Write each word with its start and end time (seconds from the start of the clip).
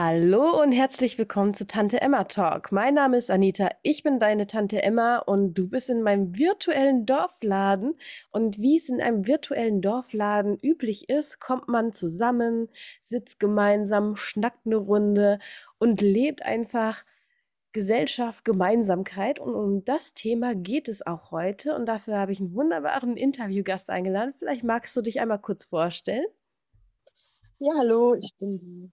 Hallo 0.00 0.62
und 0.62 0.70
herzlich 0.70 1.18
willkommen 1.18 1.54
zu 1.54 1.66
Tante 1.66 2.00
Emma 2.00 2.22
Talk. 2.22 2.70
Mein 2.70 2.94
Name 2.94 3.16
ist 3.16 3.32
Anita, 3.32 3.70
ich 3.82 4.04
bin 4.04 4.20
deine 4.20 4.46
Tante 4.46 4.80
Emma 4.80 5.18
und 5.18 5.54
du 5.54 5.68
bist 5.68 5.90
in 5.90 6.02
meinem 6.02 6.36
virtuellen 6.36 7.04
Dorfladen. 7.04 7.96
Und 8.30 8.58
wie 8.58 8.76
es 8.76 8.88
in 8.88 9.00
einem 9.00 9.26
virtuellen 9.26 9.80
Dorfladen 9.80 10.56
üblich 10.62 11.08
ist, 11.08 11.40
kommt 11.40 11.66
man 11.66 11.94
zusammen, 11.94 12.68
sitzt 13.02 13.40
gemeinsam, 13.40 14.14
schnackt 14.14 14.66
eine 14.66 14.76
Runde 14.76 15.40
und 15.80 16.00
lebt 16.00 16.42
einfach 16.42 17.04
Gesellschaft, 17.72 18.44
Gemeinsamkeit. 18.44 19.40
Und 19.40 19.56
um 19.56 19.84
das 19.84 20.14
Thema 20.14 20.54
geht 20.54 20.88
es 20.88 21.04
auch 21.04 21.32
heute. 21.32 21.74
Und 21.74 21.86
dafür 21.86 22.18
habe 22.18 22.30
ich 22.30 22.38
einen 22.38 22.54
wunderbaren 22.54 23.16
Interviewgast 23.16 23.90
eingeladen. 23.90 24.32
Vielleicht 24.38 24.62
magst 24.62 24.96
du 24.96 25.00
dich 25.00 25.18
einmal 25.18 25.40
kurz 25.40 25.64
vorstellen. 25.64 26.26
Ja, 27.58 27.72
hallo, 27.80 28.14
ich 28.14 28.36
bin 28.38 28.58
die 28.58 28.92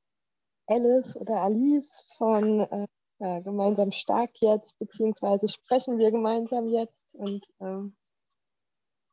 Alice 0.67 1.15
oder 1.15 1.41
Alice 1.41 2.03
von 2.17 2.61
äh, 2.61 2.87
ja, 3.19 3.39
Gemeinsam 3.39 3.91
Stark 3.91 4.31
jetzt, 4.41 4.77
beziehungsweise 4.79 5.47
sprechen 5.47 5.97
wir 5.97 6.11
gemeinsam 6.11 6.67
jetzt. 6.67 7.13
Und 7.15 7.45
ähm, 7.61 7.95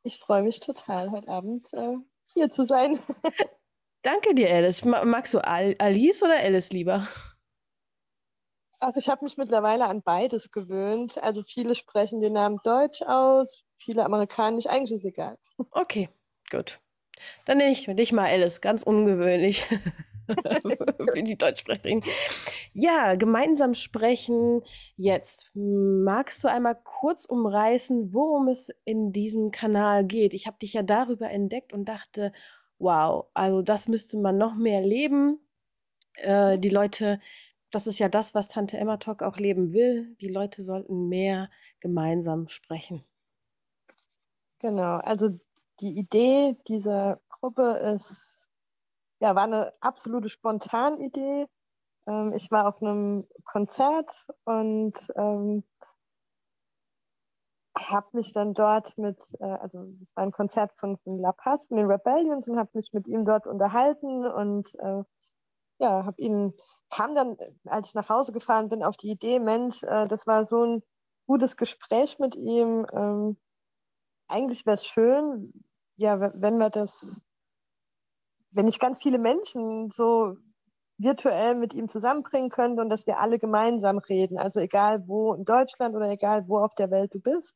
ich 0.03 0.19
freue 0.19 0.43
mich 0.43 0.59
total, 0.59 1.11
heute 1.11 1.29
Abend 1.29 1.71
äh, 1.73 1.95
hier 2.33 2.49
zu 2.49 2.65
sein. 2.65 2.99
Danke 4.01 4.35
dir, 4.35 4.53
Alice. 4.53 4.83
Magst 4.83 5.33
du 5.33 5.39
Al 5.39 5.75
Alice 5.79 6.21
oder 6.23 6.37
Alice 6.37 6.71
lieber? 6.71 7.07
Also 8.81 8.99
ich 8.99 9.07
habe 9.07 9.23
mich 9.23 9.37
mittlerweile 9.37 9.85
an 9.85 10.01
beides 10.03 10.51
gewöhnt. 10.51 11.23
Also 11.23 11.41
viele 11.43 11.73
sprechen 11.73 12.19
den 12.19 12.33
Namen 12.33 12.59
Deutsch 12.65 13.01
aus, 13.03 13.65
viele 13.77 14.03
Amerikanisch. 14.03 14.67
Eigentlich 14.67 14.91
ist 14.91 15.05
es 15.05 15.11
egal. 15.11 15.37
Okay, 15.71 16.09
gut. 16.51 16.81
Dann 17.45 17.59
nenne 17.59 17.71
ich 17.71 17.85
dich 17.85 18.11
mal 18.11 18.25
Alice. 18.25 18.59
Ganz 18.59 18.83
ungewöhnlich. 18.83 19.63
für 21.13 21.23
die 21.23 21.37
Deutschsprecherin. 21.37 22.01
Ja, 22.73 23.15
gemeinsam 23.15 23.73
sprechen. 23.73 24.61
Jetzt 24.95 25.51
magst 25.53 26.43
du 26.43 26.47
einmal 26.47 26.77
kurz 26.83 27.25
umreißen, 27.25 28.13
worum 28.13 28.47
es 28.47 28.69
in 28.85 29.11
diesem 29.11 29.51
Kanal 29.51 30.05
geht. 30.05 30.33
Ich 30.33 30.47
habe 30.47 30.57
dich 30.59 30.73
ja 30.73 30.83
darüber 30.83 31.29
entdeckt 31.29 31.73
und 31.73 31.85
dachte, 31.85 32.31
wow, 32.79 33.25
also 33.33 33.61
das 33.61 33.87
müsste 33.87 34.17
man 34.17 34.37
noch 34.37 34.55
mehr 34.55 34.81
leben. 34.81 35.39
Äh, 36.15 36.57
die 36.59 36.69
Leute, 36.69 37.19
das 37.71 37.87
ist 37.87 37.99
ja 37.99 38.09
das, 38.09 38.35
was 38.35 38.49
Tante 38.49 38.77
Emma 38.77 38.97
Talk 38.97 39.23
auch 39.23 39.37
leben 39.37 39.73
will. 39.73 40.15
Die 40.21 40.27
Leute 40.27 40.63
sollten 40.63 41.09
mehr 41.09 41.49
gemeinsam 41.79 42.47
sprechen. 42.47 43.03
Genau, 44.59 44.97
also 44.97 45.29
die 45.81 45.97
Idee 45.97 46.55
dieser 46.67 47.19
Gruppe 47.29 47.97
ist 47.97 48.32
ja, 49.23 49.35
war 49.35 49.43
eine 49.45 49.71
absolute 49.79 50.27
Spontanidee. 50.27 51.47
Ähm, 52.07 52.33
ich 52.35 52.51
war 52.51 52.67
auf 52.67 52.81
einem 52.81 53.25
Konzert 53.45 54.11
und 54.43 54.93
ähm, 55.15 55.63
habe 57.77 58.07
mich 58.11 58.33
dann 58.33 58.53
dort 58.53 58.97
mit, 58.97 59.17
äh, 59.39 59.45
also 59.45 59.85
es 60.01 60.13
war 60.17 60.25
ein 60.25 60.33
Konzert 60.33 60.77
von, 60.77 60.97
von 60.97 61.17
La 61.17 61.31
Paz, 61.31 61.65
von 61.67 61.77
den 61.77 61.89
Rebellions 61.89 62.49
und 62.49 62.57
habe 62.57 62.71
mich 62.73 62.91
mit 62.91 63.07
ihm 63.07 63.23
dort 63.23 63.47
unterhalten 63.47 64.25
und 64.25 64.75
äh, 64.79 65.03
ja, 65.79 66.05
habe 66.05 66.21
ihn, 66.21 66.53
kam 66.89 67.15
dann, 67.15 67.37
als 67.65 67.87
ich 67.87 67.95
nach 67.95 68.09
Hause 68.09 68.33
gefahren 68.33 68.67
bin, 68.67 68.83
auf 68.83 68.97
die 68.97 69.11
Idee, 69.11 69.39
Mensch, 69.39 69.83
äh, 69.83 70.05
das 70.07 70.27
war 70.27 70.43
so 70.43 70.65
ein 70.65 70.83
gutes 71.27 71.55
Gespräch 71.55 72.19
mit 72.19 72.35
ihm. 72.35 72.85
Ähm, 72.91 73.37
eigentlich 74.27 74.65
wäre 74.65 74.75
es 74.75 74.85
schön, 74.85 75.53
ja, 75.95 76.19
wenn 76.19 76.57
wir 76.57 76.69
das 76.69 77.21
wenn 78.53 78.67
ich 78.67 78.79
ganz 78.79 79.01
viele 79.01 79.17
Menschen 79.19 79.89
so 79.89 80.37
virtuell 80.97 81.55
mit 81.55 81.73
ihm 81.73 81.87
zusammenbringen 81.89 82.49
könnte 82.49 82.81
und 82.81 82.89
dass 82.89 83.07
wir 83.07 83.19
alle 83.19 83.39
gemeinsam 83.39 83.97
reden, 83.97 84.37
also 84.37 84.59
egal 84.59 85.07
wo 85.07 85.33
in 85.33 85.43
Deutschland 85.43 85.95
oder 85.95 86.09
egal 86.09 86.47
wo 86.47 86.59
auf 86.59 86.75
der 86.75 86.91
Welt 86.91 87.13
du 87.13 87.19
bist, 87.19 87.55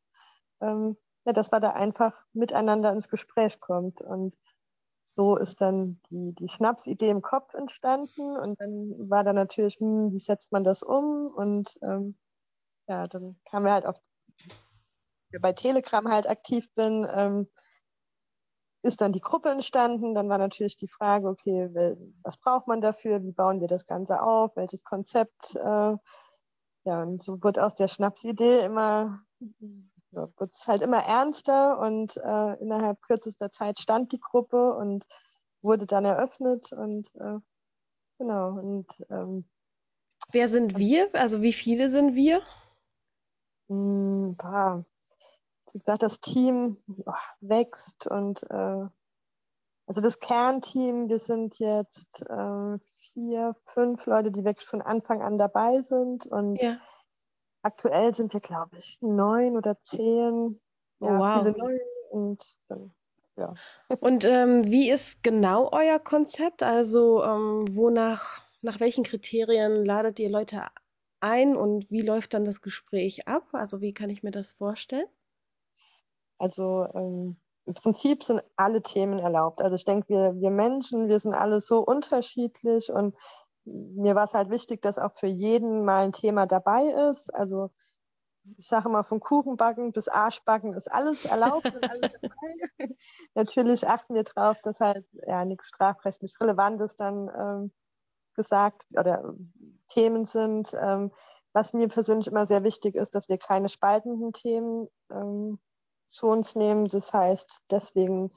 ähm, 0.62 0.98
ja, 1.26 1.34
dass 1.34 1.52
man 1.52 1.62
da 1.62 1.72
einfach 1.72 2.20
miteinander 2.34 2.92
ins 2.92 3.10
Gespräch 3.10 3.60
kommt. 3.60 4.02
Und 4.02 4.36
so 5.04 5.36
ist 5.38 5.62
dann 5.62 6.00
die, 6.10 6.34
die 6.34 6.48
Schnapsidee 6.48 7.10
im 7.10 7.22
Kopf 7.22 7.54
entstanden 7.54 8.38
und 8.38 8.60
dann 8.60 9.10
war 9.10 9.24
da 9.24 9.34
natürlich, 9.34 9.76
hm, 9.80 10.12
wie 10.12 10.20
setzt 10.20 10.52
man 10.52 10.64
das 10.64 10.84
um? 10.84 11.32
Und 11.36 11.78
ähm, 11.82 12.18
ja, 12.88 13.08
dann 13.08 13.40
kam 13.50 13.66
er 13.66 13.74
halt 13.74 13.86
auf, 13.86 13.98
bei 15.42 15.54
Telegram 15.54 16.08
halt 16.08 16.30
aktiv 16.30 16.74
bin, 16.74 17.08
ähm, 17.14 17.48
ist 18.82 19.02
dann 19.02 19.12
die 19.12 19.22
Gruppe 19.22 19.50
entstanden. 19.50 20.16
Dann 20.16 20.30
war 20.30 20.38
natürlich 20.38 20.78
die 20.78 20.88
Frage, 20.88 21.28
okay, 21.28 21.70
was 22.24 22.38
braucht 22.38 22.68
man 22.68 22.82
dafür? 22.82 23.24
Wie 23.24 23.32
bauen 23.32 23.60
wir 23.60 23.68
das 23.68 23.86
Ganze 23.86 24.22
auf? 24.22 24.56
Welches 24.56 24.84
Konzept? 24.84 25.56
Äh, 25.56 25.96
ja, 26.86 27.02
und 27.02 27.22
so 27.22 27.42
wird 27.44 27.60
aus 27.60 27.76
der 27.76 27.90
Schnapsidee 27.90 28.62
immer, 28.62 29.22
ja, 30.12 30.30
wird 30.38 30.54
es 30.54 30.68
halt 30.68 30.82
immer 30.82 31.00
ernster 31.00 31.80
und 31.80 32.16
äh, 32.18 32.54
innerhalb 32.62 33.02
kürzester 33.02 33.52
Zeit 33.52 33.78
stand 33.78 34.14
die 34.14 34.20
Gruppe 34.20 34.74
und 34.74 35.06
wurde 35.62 35.86
dann 35.86 36.06
eröffnet 36.06 36.72
und 36.72 37.14
äh, 37.16 37.40
genau. 38.18 38.52
Und 38.52 38.88
ähm, 39.10 39.50
wer 40.32 40.48
sind 40.48 40.78
wir? 40.78 41.10
Also 41.14 41.42
wie 41.42 41.54
viele 41.54 41.90
sind 41.90 42.16
wir? 42.16 42.42
Ein 43.70 44.30
hm, 44.30 44.36
paar 44.38 44.86
wie 45.74 45.80
gesagt, 45.80 46.04
das 46.04 46.20
Team 46.20 46.78
oh, 47.06 47.12
wächst 47.42 48.08
und 48.08 48.44
äh, 48.50 48.86
also 49.88 50.02
das 50.02 50.20
Kernteam, 50.20 51.08
wir 51.08 51.20
sind 51.20 51.60
jetzt 51.60 52.22
äh, 52.24 52.78
vier, 53.14 53.56
fünf 53.64 54.06
Leute, 54.06 54.32
die 54.32 54.44
wirklich 54.44 54.68
von 54.68 54.82
Anfang 54.82 55.22
an 55.22 55.38
dabei 55.38 55.80
sind 55.82 56.26
und 56.26 56.62
ja. 56.62 56.78
aktuell 57.62 58.14
sind 58.14 58.34
wir, 58.34 58.42
glaube 58.42 58.78
ich, 58.78 58.98
neun 59.02 59.56
oder 59.56 59.80
zehn. 59.80 60.60
Ja, 61.00 61.18
oh, 61.18 61.20
wow. 61.20 61.40
viele 61.40 61.58
neue 61.58 61.80
und 62.12 62.60
dann 62.68 62.94
ja. 63.38 63.54
Und 64.02 64.26
ähm, 64.26 64.66
wie 64.66 64.90
ist 64.90 65.22
genau 65.24 65.70
euer 65.72 66.00
Konzept? 66.00 66.64
Also 66.64 67.24
ähm, 67.24 67.66
wonach, 67.70 68.44
nach 68.62 68.80
welchen 68.80 69.04
Kriterien 69.04 69.86
ladet 69.86 70.20
ihr 70.20 70.30
Leute 70.30 70.64
ein 71.20 71.56
und 71.56 71.90
wie 71.90 72.02
läuft 72.02 72.34
dann 72.34 72.46
das 72.46 72.62
Gespräch 72.62 73.28
ab? 73.28 73.48
Also 73.54 73.80
wie 73.80 73.94
kann 73.94 74.10
ich 74.10 74.24
mir 74.24 74.32
das 74.32 74.54
vorstellen? 74.54 75.06
Also 76.40 76.88
ähm, 76.94 77.38
im 77.66 77.74
Prinzip 77.74 78.24
sind 78.24 78.42
alle 78.56 78.82
Themen 78.82 79.20
erlaubt. 79.20 79.62
Also 79.62 79.76
ich 79.76 79.86
denke, 79.86 80.08
wir, 80.10 80.40
wir 80.40 80.52
Menschen, 80.52 81.10
wir 81.10 81.20
sind 81.20 81.34
alle 81.34 81.60
so 81.60 81.80
unterschiedlich 81.80 82.90
und 82.92 83.16
mir 83.66 84.16
war 84.16 84.24
es 84.24 84.34
halt 84.34 84.50
wichtig, 84.50 84.82
dass 84.82 84.98
auch 84.98 85.12
für 85.14 85.28
jeden 85.28 85.84
mal 85.84 86.06
ein 86.06 86.14
Thema 86.14 86.46
dabei 86.46 86.84
ist. 87.12 87.34
Also 87.34 87.72
ich 88.58 88.68
sage 88.68 88.88
immer, 88.88 89.04
von 89.04 89.20
Kuchenbacken 89.20 89.92
bis 89.92 90.08
Arschbacken 90.08 90.72
ist 90.72 90.90
alles 90.90 91.26
erlaubt 91.26 91.66
und 91.66 91.90
alles 91.90 92.12
dabei. 92.22 92.70
Natürlich 93.36 93.88
achten 93.88 94.16
wir 94.16 94.24
darauf, 94.24 94.58
dass 94.64 94.80
halt 94.80 95.06
ja 95.28 95.44
nichts 95.44 95.68
strafrechtlich 95.68 96.36
Relevantes 96.40 96.96
dann 96.96 97.30
ähm, 97.38 97.72
gesagt 98.36 98.86
oder 98.92 99.34
Themen 99.88 100.26
sind. 100.26 100.70
Ähm, 100.80 101.12
was 101.54 101.74
mir 101.74 101.88
persönlich 101.88 102.28
immer 102.28 102.46
sehr 102.46 102.64
wichtig 102.64 102.96
ist, 102.96 103.16
dass 103.16 103.28
wir 103.30 103.38
keine 103.38 103.68
spaltenden 103.68 104.32
Themen 104.32 104.88
ähm, 105.12 105.60
zu 106.08 106.28
uns 106.28 106.56
nehmen. 106.56 106.88
Das 106.88 107.14
heißt, 107.14 107.64
deswegen, 107.70 108.32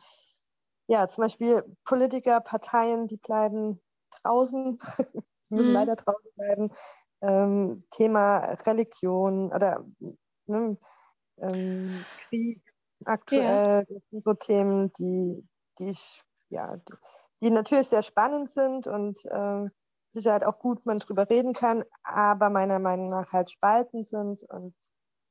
ja, 0.88 1.08
zum 1.08 1.22
Beispiel 1.22 1.64
Politiker, 1.84 2.40
Parteien, 2.40 3.06
die 3.06 3.16
bleiben 3.16 3.80
draußen, 4.22 4.78
die 5.50 5.54
müssen 5.54 5.70
mhm. 5.70 5.74
leider 5.74 5.96
draußen 5.96 6.30
bleiben. 6.36 6.70
Ähm, 7.22 7.84
Thema 7.90 8.38
Religion 8.66 9.52
oder 9.52 9.84
ne, 10.46 10.78
ähm, 11.38 12.04
Krieg 12.28 12.62
aktuell, 13.04 13.86
ja. 13.88 13.94
das 13.94 14.02
sind 14.10 14.24
so 14.24 14.34
Themen, 14.34 14.92
die, 14.94 15.46
die 15.78 15.90
ich, 15.90 16.22
ja, 16.48 16.76
die, 16.76 16.94
die 17.42 17.50
natürlich 17.50 17.88
sehr 17.88 18.02
spannend 18.02 18.50
sind 18.50 18.86
und 18.86 19.24
äh, 19.26 19.68
Sicherheit 20.08 20.44
auch 20.44 20.58
gut 20.58 20.86
man 20.86 20.98
drüber 20.98 21.28
reden 21.30 21.52
kann, 21.52 21.84
aber 22.02 22.50
meiner 22.50 22.78
Meinung 22.78 23.08
nach 23.08 23.32
halt 23.32 23.50
spaltend 23.50 24.08
sind 24.08 24.42
und 24.44 24.74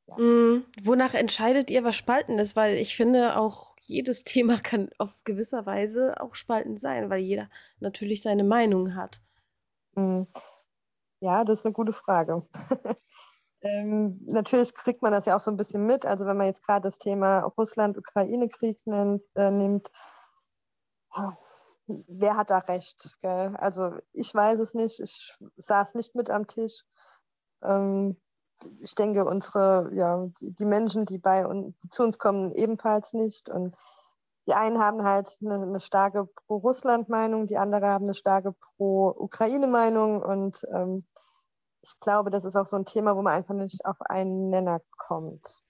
ja. 0.09 0.17
Mm, 0.17 0.65
wonach 0.81 1.13
entscheidet 1.13 1.69
ihr, 1.69 1.83
was 1.83 1.95
spalten 1.95 2.39
ist? 2.39 2.55
Weil 2.55 2.77
ich 2.77 2.95
finde, 2.95 3.37
auch 3.37 3.75
jedes 3.81 4.23
Thema 4.23 4.59
kann 4.59 4.89
auf 4.97 5.11
gewisser 5.23 5.65
Weise 5.65 6.19
auch 6.19 6.35
spaltend 6.35 6.79
sein, 6.79 7.09
weil 7.09 7.19
jeder 7.19 7.49
natürlich 7.79 8.21
seine 8.21 8.43
Meinung 8.43 8.95
hat. 8.95 9.21
Mm. 9.95 10.23
Ja, 11.21 11.43
das 11.43 11.59
ist 11.59 11.65
eine 11.65 11.73
gute 11.73 11.91
Frage. 11.91 12.47
ähm, 13.61 14.21
natürlich 14.25 14.73
kriegt 14.73 15.01
man 15.01 15.11
das 15.11 15.25
ja 15.25 15.35
auch 15.35 15.41
so 15.41 15.51
ein 15.51 15.57
bisschen 15.57 15.85
mit. 15.85 16.05
Also 16.05 16.25
wenn 16.25 16.37
man 16.37 16.47
jetzt 16.47 16.65
gerade 16.65 16.83
das 16.83 16.97
Thema 16.97 17.41
Russland-Ukraine-Krieg 17.41 18.79
äh, 18.87 19.51
nimmt, 19.51 19.91
wer 21.87 22.37
hat 22.37 22.49
da 22.49 22.59
recht? 22.59 23.17
Gell? 23.21 23.55
Also 23.57 23.97
ich 24.13 24.33
weiß 24.33 24.59
es 24.59 24.73
nicht. 24.73 25.01
Ich 25.01 25.37
saß 25.57 25.95
nicht 25.95 26.15
mit 26.15 26.29
am 26.29 26.47
Tisch. 26.47 26.85
Ähm, 27.61 28.15
ich 28.79 28.95
denke, 28.95 29.25
unsere, 29.25 29.89
ja, 29.93 30.27
die 30.41 30.65
Menschen, 30.65 31.05
die 31.05 31.17
bei 31.17 31.45
und 31.45 31.75
zu 31.89 32.03
uns 32.03 32.17
kommen, 32.17 32.51
ebenfalls 32.51 33.13
nicht. 33.13 33.49
Und 33.49 33.75
die 34.47 34.53
einen 34.53 34.79
haben 34.79 35.03
halt 35.03 35.27
eine, 35.41 35.61
eine 35.61 35.79
starke 35.79 36.25
Pro-Russland-Meinung, 36.47 37.45
die 37.45 37.57
anderen 37.57 37.85
haben 37.85 38.05
eine 38.05 38.15
starke 38.15 38.53
Pro-Ukraine-Meinung 38.77 40.21
und 40.21 40.65
ähm, 40.73 41.05
ich 41.81 41.99
glaube, 41.99 42.29
das 42.29 42.45
ist 42.45 42.55
auch 42.55 42.65
so 42.65 42.75
ein 42.75 42.85
Thema, 42.85 43.15
wo 43.15 43.21
man 43.21 43.33
einfach 43.33 43.53
nicht 43.53 43.85
auf 43.85 44.01
einen 44.01 44.49
Nenner 44.49 44.81
kommt. 44.97 45.63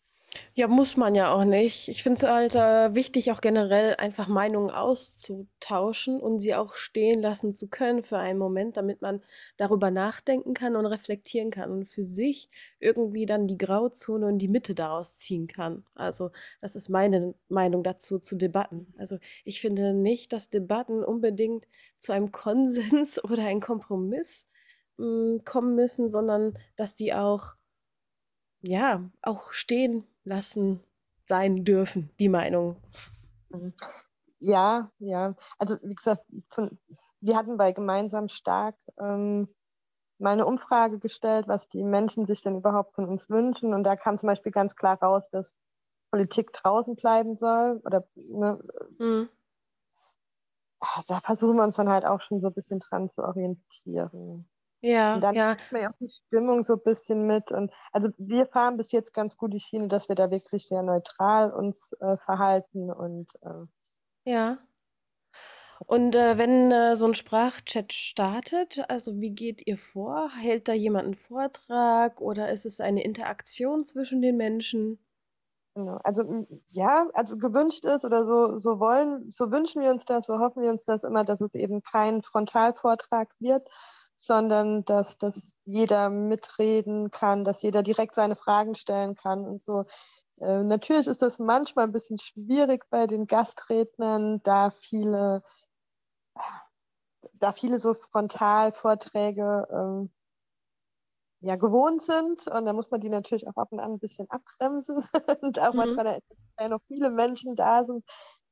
Ja, 0.54 0.68
muss 0.68 0.98
man 0.98 1.16
ja 1.16 1.34
auch 1.34 1.44
nicht. 1.44 1.88
Ich 1.88 2.04
finde 2.04 2.20
es 2.20 2.30
halt 2.30 2.56
äh, 2.56 2.94
wichtig, 2.94 3.31
auch 3.31 3.42
generell 3.42 3.96
einfach 3.96 4.28
Meinungen 4.28 4.70
auszutauschen 4.70 6.20
und 6.20 6.40
sie 6.40 6.54
auch 6.54 6.76
stehen 6.76 7.22
lassen 7.22 7.52
zu 7.52 7.68
können 7.68 8.04
für 8.04 8.18
einen 8.18 8.38
Moment, 8.38 8.78
damit 8.78 9.02
man 9.02 9.24
darüber 9.58 9.90
nachdenken 9.90 10.54
kann 10.54 10.76
und 10.76 10.86
reflektieren 10.86 11.50
kann 11.50 11.72
und 11.72 11.86
für 11.86 12.04
sich 12.04 12.50
irgendwie 12.80 13.26
dann 13.26 13.48
die 13.48 13.58
Grauzone 13.58 14.28
und 14.28 14.38
die 14.40 14.48
Mitte 14.48 14.76
daraus 14.76 15.18
ziehen 15.18 15.48
kann. 15.48 15.86
Also, 15.96 16.31
das 16.62 16.76
ist 16.76 16.90
meine 16.90 17.34
Meinung 17.48 17.84
dazu, 17.84 18.20
zu 18.20 18.36
Debatten. 18.36 18.94
Also, 18.98 19.18
ich 19.46 19.62
finde 19.62 19.94
nicht, 19.94 20.31
dass 20.34 20.50
Debatten 20.50 21.04
unbedingt 21.04 21.68
zu 21.98 22.12
einem 22.12 22.31
Konsens 22.31 23.24
oder 23.24 23.46
einem 23.46 23.62
Kompromiss 23.62 24.48
mh, 24.98 25.06
hm, 25.06 25.46
kommen 25.46 25.76
müssen, 25.76 26.10
sondern 26.10 26.54
dass 26.76 26.96
die 26.96 27.14
auch 27.14 27.56
ja, 28.62 29.10
auch 29.22 29.54
stehen 29.54 30.04
lassen 30.30 30.81
sein 31.26 31.66
dürfen, 31.66 32.10
die 32.20 32.30
Meinung. 32.30 32.78
Ja, 34.40 34.90
ja. 35.00 35.36
Also 35.58 35.76
wie 35.81 35.96
gesagt, 35.96 36.24
von, 36.50 36.80
wir 37.20 37.36
hatten 37.36 37.58
bei 37.58 37.74
Gemeinsam 37.74 38.30
Stark 38.30 38.76
ähm, 38.98 39.50
mal 40.20 40.31
eine 40.31 40.46
Umfrage 40.46 41.00
gestellt, 41.00 41.48
was 41.48 41.68
die 41.68 41.84
Menschen 41.84 42.26
sich 42.26 42.42
denn 42.42 42.58
überhaupt 42.58 42.96
von 42.96 43.06
uns 43.06 43.30
wünschen. 43.30 43.74
Und 43.74 43.84
da 43.84 43.96
kam 43.96 44.18
zum 44.18 44.28
Beispiel 44.28 44.52
ganz 44.52 44.76
klar 44.76 44.98
raus, 45.02 45.30
dass 45.30 45.60
Politik 46.12 46.54
draußen 46.54 46.96
bleiben 46.96 47.36
soll. 47.36 47.81
Oder 47.84 48.08
ne, 48.16 48.60
mhm. 48.98 49.30
da 51.08 51.20
versuchen 51.20 51.58
wir 51.58 51.64
uns 51.64 51.76
dann 51.76 51.90
halt 51.90 52.06
auch 52.06 52.22
schon 52.22 52.40
so 52.40 52.48
ein 52.48 52.54
bisschen 52.54 52.80
dran 52.80 53.10
zu 53.10 53.24
orientieren. 53.24 54.48
Ja, 54.81 55.14
Und 55.14 55.22
dann 55.22 55.36
ja. 55.36 55.58
kriegt 55.58 55.72
man 55.72 55.81
ja 55.81 55.90
auch 55.90 55.98
die 56.00 56.10
Stimmung 56.10 56.64
so 56.64 56.74
ein 56.74 56.84
bisschen 56.84 57.28
mit. 57.28 57.52
Und 57.52 57.72
also 57.92 58.10
wir 58.18 58.48
fahren 58.48 58.78
bis 58.78 58.92
jetzt 58.92 59.14
ganz 59.14 59.38
gut 59.38 59.54
die 59.54 59.60
Schiene, 59.60 59.88
dass 59.88 60.10
wir 60.10 60.16
da 60.16 60.31
wirklich 60.31 60.68
sehr 60.68 60.84
neutral 60.84 61.52
uns 61.52 61.94
äh, 62.00 62.18
verhalten 62.18 62.92
und 62.92 63.31
äh, 63.42 63.66
Ja. 64.26 64.60
Und 65.88 66.16
äh, 66.16 66.38
wenn 66.38 66.72
äh, 66.72 66.96
so 66.98 67.06
ein 67.06 67.14
Sprachchat 67.14 67.92
startet, 67.94 68.84
also 68.90 69.20
wie 69.20 69.31
geht 69.31 69.66
ihr 69.68 69.78
vor? 69.78 70.30
Hält 70.36 70.68
da 70.68 70.74
jemand 70.74 71.06
einen 71.06 71.16
Vortrag 71.16 72.22
oder 72.22 72.50
ist 72.52 72.66
es 72.66 72.80
eine 72.81 73.04
Interaktion 73.04 73.86
zwischen 73.86 74.22
den 74.22 74.38
Menschen? 74.38 75.00
genau. 75.76 75.98
Also 76.04 76.46
ja, 76.68 77.08
also 77.14 77.38
gewünscht 77.38 77.86
ist 77.86 78.06
oder 78.06 78.26
so, 78.26 78.58
so 78.58 78.80
wollen, 78.80 79.30
so 79.31 79.52
wünschen 79.52 79.81
wir 79.81 79.92
uns 79.92 80.06
das, 80.06 80.26
so 80.26 80.40
hoffen 80.40 80.64
wir 80.64 80.70
uns 80.72 80.86
das 80.86 81.04
immer, 81.04 81.24
dass 81.24 81.42
es 81.42 81.54
eben 81.56 81.81
kein 81.81 82.22
Frontalvortrag 82.22 83.30
wird, 83.40 83.68
sondern 84.19 84.83
dass, 84.83 85.18
dass 85.18 85.57
jeder 85.63 86.10
mitreden 86.10 87.10
kann, 87.10 87.45
dass 87.45 87.62
jeder 87.62 87.83
direkt 87.83 88.16
seine 88.16 88.36
Fragen 88.36 88.75
stellen 88.75 89.16
kann 89.16 89.45
und 89.45 89.62
so. 89.62 89.86
Äh, 90.42 90.63
natürlich 90.63 91.07
ist 91.07 91.21
das 91.21 91.39
manchmal 91.39 91.86
ein 91.86 91.94
bisschen 91.94 92.19
schwierig 92.19 92.83
bei 92.89 93.07
den 93.07 93.25
Gastrednern, 93.27 94.42
da 94.44 94.71
viele, 94.71 95.42
da 97.33 97.54
viele 97.54 97.80
so 97.80 97.94
Frontalvorträge 97.94 99.68
ähm, 99.71 100.12
ja, 101.39 101.56
gewohnt 101.56 102.04
sind. 102.04 102.45
Und 102.48 102.66
da 102.66 102.74
muss 102.74 102.92
man 102.92 103.00
die 103.00 103.10
natürlich 103.10 103.48
auch 103.48 103.56
ab 103.56 103.69
und 103.71 103.80
an 103.80 103.94
ein 103.94 104.00
bisschen 104.00 104.30
abbremsen. 104.30 104.98
und 105.42 105.60
auch 105.60 105.71
mhm. 105.71 105.77
manchmal, 105.77 106.19
da 106.57 106.68
noch 106.68 106.81
viele 106.88 107.10
Menschen 107.10 107.56
da 107.56 107.86
sind, 107.86 108.04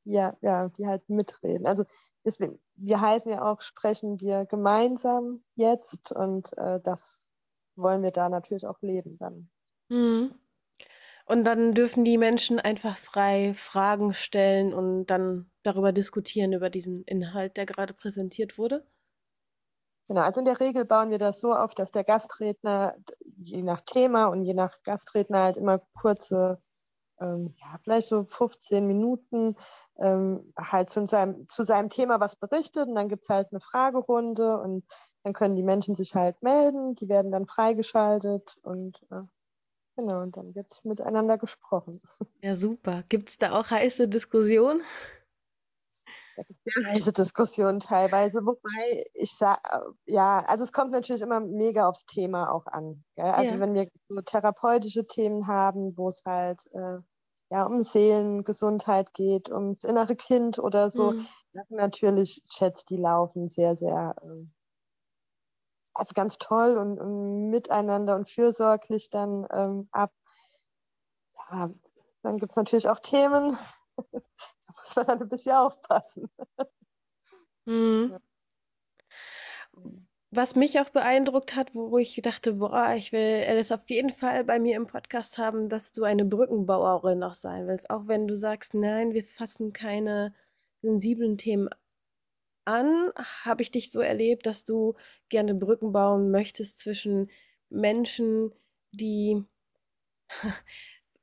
ja, 0.05 0.37
ja, 0.39 0.69
die 0.69 0.87
halt 0.87 1.09
mitreden. 1.09 1.67
Also 1.67 1.83
deswegen, 2.23 2.57
wir 2.77 3.01
heißen 3.01 3.31
ja 3.31 3.43
auch, 3.43 3.61
sprechen 3.61 4.19
wir 4.21 4.45
gemeinsam 4.45 5.43
jetzt 5.55 6.11
und 6.11 6.57
äh, 6.57 6.79
das 6.81 7.27
wollen 7.75 8.03
wir 8.03 8.11
da 8.11 8.29
natürlich 8.29 8.65
auch 8.65 8.81
leben 8.81 9.17
dann. 9.17 9.49
Mhm. 9.89 10.33
Und 11.25 11.43
dann 11.43 11.73
dürfen 11.73 12.05
die 12.05 12.17
Menschen 12.17 12.59
einfach 12.59 12.97
frei 12.97 13.53
Fragen 13.53 14.13
stellen 14.13 14.73
und 14.73 15.07
dann 15.07 15.51
darüber 15.63 15.91
diskutieren, 15.91 16.53
über 16.53 16.69
diesen 16.69 17.03
Inhalt, 17.03 17.57
der 17.57 17.65
gerade 17.65 17.93
präsentiert 17.93 18.57
wurde? 18.57 18.87
Genau, 20.07 20.21
also 20.21 20.39
in 20.39 20.45
der 20.45 20.61
Regel 20.61 20.85
bauen 20.85 21.09
wir 21.09 21.17
das 21.17 21.41
so 21.41 21.53
auf, 21.53 21.73
dass 21.73 21.91
der 21.91 22.05
Gastredner 22.05 22.95
je 23.35 23.61
nach 23.61 23.81
Thema 23.81 24.27
und 24.27 24.43
je 24.43 24.53
nach 24.53 24.81
Gastredner 24.83 25.43
halt 25.43 25.57
immer 25.57 25.79
kurze 25.99 26.61
ähm, 27.19 27.53
ja, 27.57 27.77
vielleicht 27.81 28.07
so 28.07 28.23
15 28.23 28.85
Minuten 28.85 29.55
ähm, 29.97 30.53
halt 30.57 30.89
zu 30.89 31.05
seinem, 31.07 31.47
zu 31.47 31.63
seinem 31.63 31.89
Thema 31.89 32.19
was 32.19 32.35
berichtet 32.35 32.87
und 32.87 32.95
dann 32.95 33.09
gibt 33.09 33.23
es 33.23 33.29
halt 33.29 33.47
eine 33.51 33.59
Fragerunde 33.59 34.59
und 34.59 34.83
dann 35.23 35.33
können 35.33 35.55
die 35.55 35.63
Menschen 35.63 35.95
sich 35.95 36.15
halt 36.15 36.41
melden, 36.41 36.95
die 36.95 37.09
werden 37.09 37.31
dann 37.31 37.47
freigeschaltet 37.47 38.57
und 38.63 39.01
äh, 39.11 39.21
genau, 39.95 40.21
und 40.21 40.37
dann 40.37 40.55
wird 40.55 40.79
miteinander 40.83 41.37
gesprochen. 41.37 41.99
Ja, 42.41 42.55
super. 42.55 43.03
Gibt 43.09 43.29
es 43.29 43.37
da 43.37 43.59
auch 43.59 43.71
heiße 43.71 44.07
Diskussionen? 44.07 44.81
Das 46.37 46.51
ist 46.51 46.59
sehr 46.63 46.85
heiße 46.85 47.13
Diskussion 47.13 47.79
teilweise, 47.79 48.45
wobei 48.45 49.03
ich 49.15 49.35
sage, 49.35 49.59
äh, 49.71 50.13
ja, 50.13 50.43
also 50.45 50.63
es 50.63 50.71
kommt 50.71 50.91
natürlich 50.91 51.23
immer 51.23 51.39
mega 51.39 51.89
aufs 51.89 52.05
Thema 52.05 52.51
auch 52.53 52.67
an. 52.67 53.03
Gell? 53.15 53.25
Also 53.25 53.55
ja. 53.55 53.59
wenn 53.59 53.73
wir 53.73 53.87
so 54.07 54.21
therapeutische 54.21 55.07
Themen 55.07 55.47
haben, 55.47 55.97
wo 55.97 56.09
es 56.09 56.21
halt 56.25 56.61
äh, 56.73 56.99
ja 57.49 57.65
um 57.65 57.81
Seelengesundheit 57.81 59.15
geht, 59.15 59.49
ums 59.49 59.83
innere 59.83 60.15
Kind 60.15 60.59
oder 60.59 60.91
so, 60.91 61.13
mhm. 61.13 61.27
natürlich 61.69 62.43
Chats, 62.47 62.85
die 62.85 62.97
laufen 62.97 63.49
sehr, 63.49 63.75
sehr, 63.75 64.15
äh, 64.21 64.45
also 65.95 66.13
ganz 66.13 66.37
toll 66.37 66.77
und, 66.77 66.99
und, 66.99 67.49
miteinander 67.49 68.15
und 68.15 68.29
fürsorglich 68.29 69.09
dann 69.09 69.47
ähm, 69.51 69.89
ab. 69.91 70.11
Ja, 71.49 71.71
dann 72.21 72.37
gibt 72.37 72.51
es 72.51 72.57
natürlich 72.57 72.89
auch 72.89 72.99
Themen, 72.99 73.57
da 74.67 74.73
muss 74.79 74.95
man 74.95 75.07
dann 75.07 75.21
ein 75.21 75.29
bisschen 75.29 75.53
aufpassen. 75.53 76.29
Mhm. 77.65 78.09
Ja. 78.11 78.19
Was 80.31 80.55
mich 80.55 80.79
auch 80.79 80.89
beeindruckt 80.89 81.55
hat, 81.55 81.73
wo 81.73 81.97
ich 81.97 82.19
dachte, 82.21 82.53
boah, 82.53 82.93
ich 82.95 83.13
will 83.13 83.43
es 83.47 83.71
auf 83.71 83.89
jeden 83.89 84.09
Fall 84.09 84.43
bei 84.43 84.59
mir 84.59 84.75
im 84.75 84.85
Podcast 84.85 85.37
haben, 85.37 85.69
dass 85.69 85.93
du 85.93 86.03
eine 86.03 86.25
Brückenbauerin 86.25 87.19
noch 87.19 87.35
sein 87.35 87.65
willst. 87.67 87.89
Auch 87.89 88.07
wenn 88.07 88.27
du 88.27 88.35
sagst, 88.35 88.73
nein, 88.73 89.13
wir 89.13 89.23
fassen 89.23 89.71
keine 89.71 90.35
sensiblen 90.81 91.37
Themen 91.37 91.69
an, 92.65 93.11
habe 93.15 93.61
ich 93.61 93.71
dich 93.71 93.91
so 93.91 94.01
erlebt, 94.01 94.45
dass 94.45 94.65
du 94.65 94.95
gerne 95.29 95.55
Brücken 95.55 95.93
bauen 95.93 96.29
möchtest 96.29 96.79
zwischen 96.79 97.31
Menschen, 97.69 98.53
die 98.91 99.43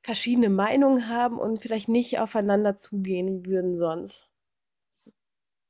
verschiedene 0.05 0.49
Meinungen 0.49 1.09
haben 1.09 1.39
und 1.39 1.61
vielleicht 1.61 1.89
nicht 1.89 2.19
aufeinander 2.19 2.77
zugehen 2.77 3.45
würden 3.47 3.75
sonst. 3.75 4.29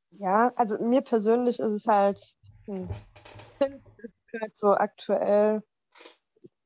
Ja, 0.09 0.51
also 0.55 0.77
mir 0.83 1.01
persönlich 1.01 1.59
ist 1.59 1.71
es 1.71 1.87
halt 1.87 2.19
hm, 2.65 2.89
so 4.53 4.73
aktuell 4.73 5.63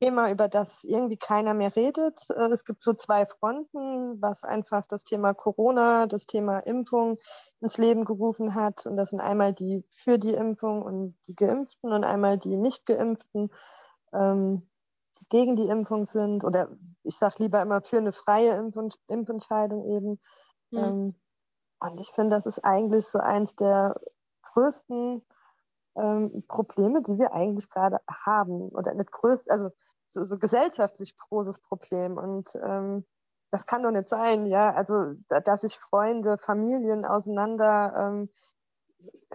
Thema, 0.01 0.31
über 0.31 0.47
das 0.47 0.83
irgendwie 0.83 1.17
keiner 1.17 1.53
mehr 1.53 1.75
redet. 1.75 2.17
Äh, 2.29 2.47
es 2.51 2.63
gibt 2.63 2.81
so 2.81 2.93
zwei 2.93 3.25
Fronten, 3.25 4.19
was 4.21 4.43
einfach 4.43 4.85
das 4.88 5.03
Thema 5.03 5.33
Corona, 5.33 6.07
das 6.07 6.25
Thema 6.25 6.59
Impfung 6.59 7.19
ins 7.59 7.77
Leben 7.77 8.05
gerufen 8.05 8.55
hat. 8.55 8.85
Und 8.85 8.95
das 8.95 9.09
sind 9.09 9.19
einmal 9.19 9.53
die 9.53 9.83
für 9.89 10.17
die 10.17 10.33
Impfung 10.33 10.81
und 10.81 11.17
die 11.27 11.35
Geimpften 11.35 11.91
und 11.91 12.03
einmal 12.03 12.38
die 12.38 12.55
nicht 12.55 12.85
Geimpften, 12.85 13.49
ähm, 14.13 14.68
die 15.19 15.27
gegen 15.29 15.55
die 15.55 15.67
Impfung 15.67 16.05
sind 16.05 16.43
oder 16.43 16.69
ich 17.03 17.17
sage 17.17 17.35
lieber 17.39 17.61
immer 17.61 17.81
für 17.81 17.97
eine 17.97 18.11
freie 18.11 18.55
Impf 18.55 18.95
Impfentscheidung 19.07 19.83
eben. 19.85 20.19
Mhm. 20.71 20.79
Ähm, 20.79 21.15
und 21.81 21.99
ich 21.99 22.09
finde, 22.09 22.35
das 22.35 22.45
ist 22.45 22.63
eigentlich 22.65 23.07
so 23.07 23.19
eins 23.19 23.55
der 23.55 23.95
größten 24.53 25.25
ähm, 25.95 26.43
Probleme, 26.47 27.01
die 27.01 27.17
wir 27.17 27.33
eigentlich 27.33 27.69
gerade 27.69 27.99
haben. 28.25 28.69
Oder 28.69 28.93
nicht 28.93 29.11
größt, 29.11 29.49
also 29.49 29.69
so, 30.07 30.23
so 30.23 30.38
gesellschaftlich 30.38 31.15
großes 31.15 31.59
Problem. 31.59 32.17
Und 32.17 32.49
ähm, 32.55 33.05
das 33.51 33.65
kann 33.65 33.83
doch 33.83 33.91
nicht 33.91 34.09
sein, 34.09 34.45
ja. 34.45 34.71
Also, 34.73 35.13
da, 35.29 35.39
dass 35.39 35.61
sich 35.61 35.77
Freunde, 35.77 36.38
Familien 36.38 37.05
auseinander 37.05 37.93
ähm, 37.97 38.29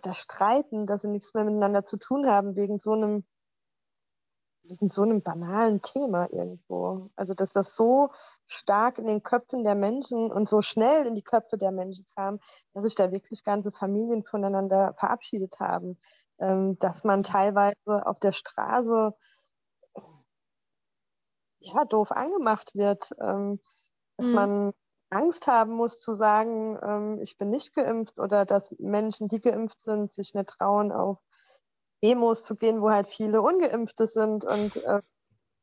da 0.03 0.12
streiten, 0.12 0.87
dass 0.87 1.03
sie 1.03 1.09
nichts 1.09 1.35
mehr 1.35 1.45
miteinander 1.45 1.85
zu 1.85 1.97
tun 1.97 2.26
haben 2.26 2.57
wegen 2.57 2.79
so 2.79 2.93
einem 2.93 3.25
wegen 4.64 4.88
so 4.88 5.02
einem 5.02 5.23
banalen 5.23 5.83
Thema 5.83 6.28
irgendwo. 6.33 7.11
Also, 7.16 7.35
dass 7.35 7.52
das 7.52 7.76
so 7.76 8.11
stark 8.47 8.99
in 8.99 9.06
den 9.06 9.23
Köpfen 9.23 9.64
der 9.64 9.75
Menschen 9.75 10.30
und 10.30 10.49
so 10.49 10.62
schnell 10.62 11.06
in 11.06 11.14
die 11.14 11.23
Köpfe 11.23 11.56
der 11.56 11.73
Menschen 11.73 12.04
kam, 12.14 12.38
dass 12.73 12.85
sich 12.85 12.94
da 12.94 13.12
wirklich 13.12 13.44
ganze 13.44 13.73
Familien 13.73 14.25
voneinander 14.25 14.94
verabschiedet 14.99 15.61
haben. 15.61 15.99
Ähm, 16.38 16.78
dass 16.78 17.04
man 17.04 17.23
teilweise 17.23 17.75
auf 17.87 18.18
der 18.18 18.33
Straße 18.33 19.14
ja, 21.61 21.85
doof 21.85 22.11
angemacht 22.11 22.75
wird, 22.75 23.11
ähm, 23.21 23.61
dass 24.16 24.28
mhm. 24.28 24.35
man 24.35 24.73
Angst 25.11 25.47
haben 25.47 25.73
muss 25.73 26.00
zu 26.00 26.14
sagen, 26.14 26.78
ähm, 26.83 27.21
ich 27.23 27.37
bin 27.38 27.50
nicht 27.50 27.75
geimpft 27.75 28.18
oder 28.18 28.44
dass 28.44 28.75
Menschen, 28.78 29.28
die 29.28 29.40
geimpft 29.40 29.80
sind, 29.80 30.12
sich 30.12 30.35
nicht 30.35 30.49
trauen, 30.49 30.92
auf 30.92 31.18
Demos 32.05 32.45
zu 32.45 32.55
gehen, 32.55 32.83
wo 32.83 32.91
halt 32.91 33.09
viele 33.09 33.41
Ungeimpfte 33.41 34.07
sind. 34.07 34.45
Und 34.45 34.77
äh, 34.77 35.01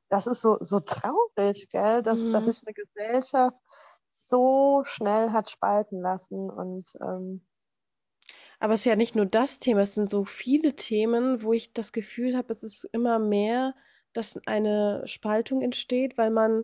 das 0.10 0.28
ist 0.28 0.42
so, 0.42 0.58
so 0.60 0.80
traurig, 0.80 1.70
gell? 1.70 2.02
Dass, 2.02 2.18
mhm. 2.18 2.32
dass 2.32 2.46
sich 2.46 2.62
eine 2.66 2.74
Gesellschaft 2.74 3.56
so 4.10 4.84
schnell 4.86 5.32
hat 5.32 5.50
spalten 5.50 6.02
lassen. 6.02 6.50
Und 6.50 6.88
ähm, 7.00 7.46
aber 8.60 8.76
es 8.76 8.82
ist 8.82 8.86
ja 8.86 8.96
nicht 8.96 9.16
nur 9.16 9.26
das 9.26 9.60
Thema, 9.60 9.82
es 9.82 9.96
sind 9.96 10.10
so 10.10 10.24
viele 10.24 10.76
Themen, 10.76 11.42
wo 11.42 11.52
ich 11.52 11.74
das 11.74 11.92
Gefühl 11.92 12.38
habe, 12.38 12.54
es 12.54 12.62
ist 12.62 12.84
immer 12.92 13.18
mehr, 13.18 13.74
dass 14.14 14.40
eine 14.46 15.02
Spaltung 15.06 15.62
entsteht, 15.64 16.18
weil 16.18 16.30
man 16.30 16.64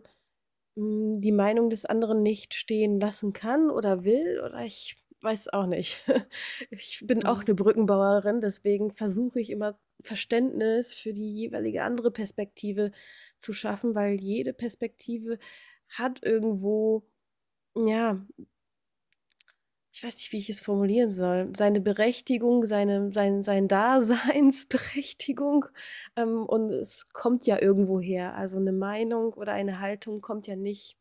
mh, 0.76 0.82
hm, 0.84 1.20
die 1.20 1.32
Meinung 1.32 1.70
des 1.70 1.84
anderen 1.84 2.22
nicht 2.22 2.54
stehen 2.54 3.00
lassen 3.00 3.32
kann 3.32 3.70
oder 3.70 4.04
will 4.04 4.40
oder 4.44 4.64
ich 4.64 4.96
weiß 5.22 5.48
auch 5.48 5.66
nicht. 5.66 6.04
Ich 6.70 7.04
bin 7.06 7.24
auch 7.24 7.38
mhm. 7.38 7.44
eine 7.46 7.54
Brückenbauerin, 7.54 8.40
deswegen 8.40 8.92
versuche 8.92 9.40
ich 9.40 9.50
immer 9.50 9.78
Verständnis 10.00 10.94
für 10.94 11.12
die 11.12 11.32
jeweilige 11.34 11.82
andere 11.82 12.10
Perspektive 12.10 12.92
zu 13.38 13.52
schaffen, 13.52 13.94
weil 13.94 14.20
jede 14.20 14.52
Perspektive 14.52 15.38
hat 15.88 16.22
irgendwo, 16.22 17.04
ja, 17.74 18.24
ich 19.98 20.04
weiß 20.04 20.14
nicht, 20.14 20.32
wie 20.32 20.38
ich 20.38 20.50
es 20.50 20.60
formulieren 20.60 21.10
soll, 21.10 21.50
seine 21.56 21.80
Berechtigung, 21.80 22.64
seine, 22.64 23.12
sein, 23.12 23.42
sein 23.42 23.66
Daseinsberechtigung. 23.68 25.64
Ähm, 26.14 26.46
und 26.46 26.70
es 26.70 27.08
kommt 27.08 27.46
ja 27.46 27.60
irgendwo 27.60 28.00
her. 28.00 28.34
Also 28.36 28.58
eine 28.58 28.72
Meinung 28.72 29.32
oder 29.32 29.52
eine 29.54 29.80
Haltung 29.80 30.20
kommt 30.20 30.46
ja 30.46 30.54
nicht, 30.54 30.96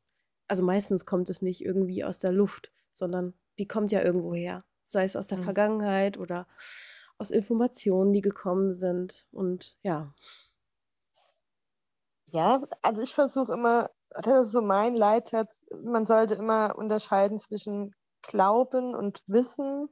also 0.48 0.64
meistens 0.64 1.06
kommt 1.06 1.30
es 1.30 1.44
nicht 1.44 1.62
irgendwie 1.64 2.04
aus 2.04 2.18
der 2.18 2.32
Luft, 2.32 2.72
sondern 2.92 3.36
die 3.60 3.68
kommt 3.68 3.92
ja 3.92 4.02
irgendwo 4.02 4.34
her. 4.34 4.64
Sei 4.86 5.04
es 5.04 5.16
aus 5.16 5.28
der 5.28 5.40
mhm. 5.40 5.44
Vergangenheit 5.44 6.18
oder 6.18 6.48
aus 7.18 7.32
Informationen, 7.32 8.14
die 8.14 8.22
gekommen 8.22 8.74
sind. 8.74 9.26
Und 9.32 9.78
ja. 9.82 10.14
Ja, 12.32 12.62
also 12.82 13.02
ich 13.02 13.14
versuche 13.14 13.54
immer, 13.54 13.90
das 14.10 14.46
ist 14.46 14.52
so 14.52 14.62
mein 14.62 14.96
Leitsatz, 14.96 15.64
man 15.84 16.06
sollte 16.06 16.36
immer 16.36 16.76
unterscheiden 16.78 17.40
zwischen 17.40 17.94
Glauben 18.22 18.96
und 18.96 19.22
Wissen. 19.28 19.90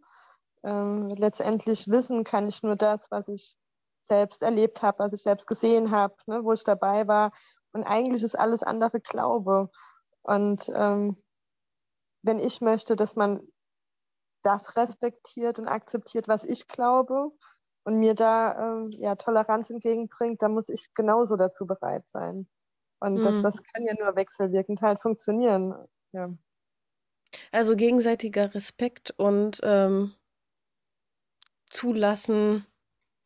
Ähm, 0.64 1.10
letztendlich 1.10 1.88
Wissen 1.90 2.24
kann 2.24 2.48
ich 2.48 2.64
nur 2.64 2.76
das, 2.76 3.08
was 3.10 3.28
ich 3.28 3.58
selbst 4.04 4.44
erlebt 4.44 4.82
habe, 4.82 5.00
was 5.00 5.14
ich 5.14 5.24
selbst 5.24 5.48
gesehen 5.48 5.92
habe, 5.92 6.16
ne, 6.28 6.44
wo 6.44 6.54
ich 6.54 6.64
dabei 6.64 7.08
war. 7.08 7.32
Und 7.72 7.84
eigentlich 7.84 8.24
ist 8.24 8.38
alles 8.38 8.64
andere 8.64 9.00
Glaube. 9.00 9.70
Und 10.22 10.70
ähm, 10.74 11.18
wenn 12.22 12.40
ich 12.40 12.62
möchte, 12.62 12.96
dass 12.96 13.16
man 13.16 13.42
das 14.46 14.78
respektiert 14.78 15.60
und 15.60 15.68
akzeptiert, 15.68 16.28
was 16.28 16.44
ich 16.44 16.68
glaube 16.68 17.32
und 17.84 18.00
mir 18.00 18.16
da 18.16 18.84
äh, 18.84 18.90
ja, 18.98 19.16
Toleranz 19.16 19.70
entgegenbringt, 19.70 20.42
dann 20.42 20.54
muss 20.54 20.70
ich 20.70 20.94
genauso 20.94 21.36
dazu 21.36 21.66
bereit 21.66 22.08
sein. 22.08 22.48
Und 23.00 23.16
mhm. 23.16 23.24
das, 23.24 23.42
das 23.42 23.64
kann 23.64 23.86
ja 23.86 23.94
nur 24.00 24.16
wechselwirkend 24.16 24.82
halt 24.82 25.02
funktionieren. 25.02 25.74
Ja. 26.12 26.30
Also 27.52 27.76
gegenseitiger 27.76 28.54
Respekt 28.54 29.14
und 29.18 29.60
ähm, 29.64 30.14
zulassen, 31.70 32.66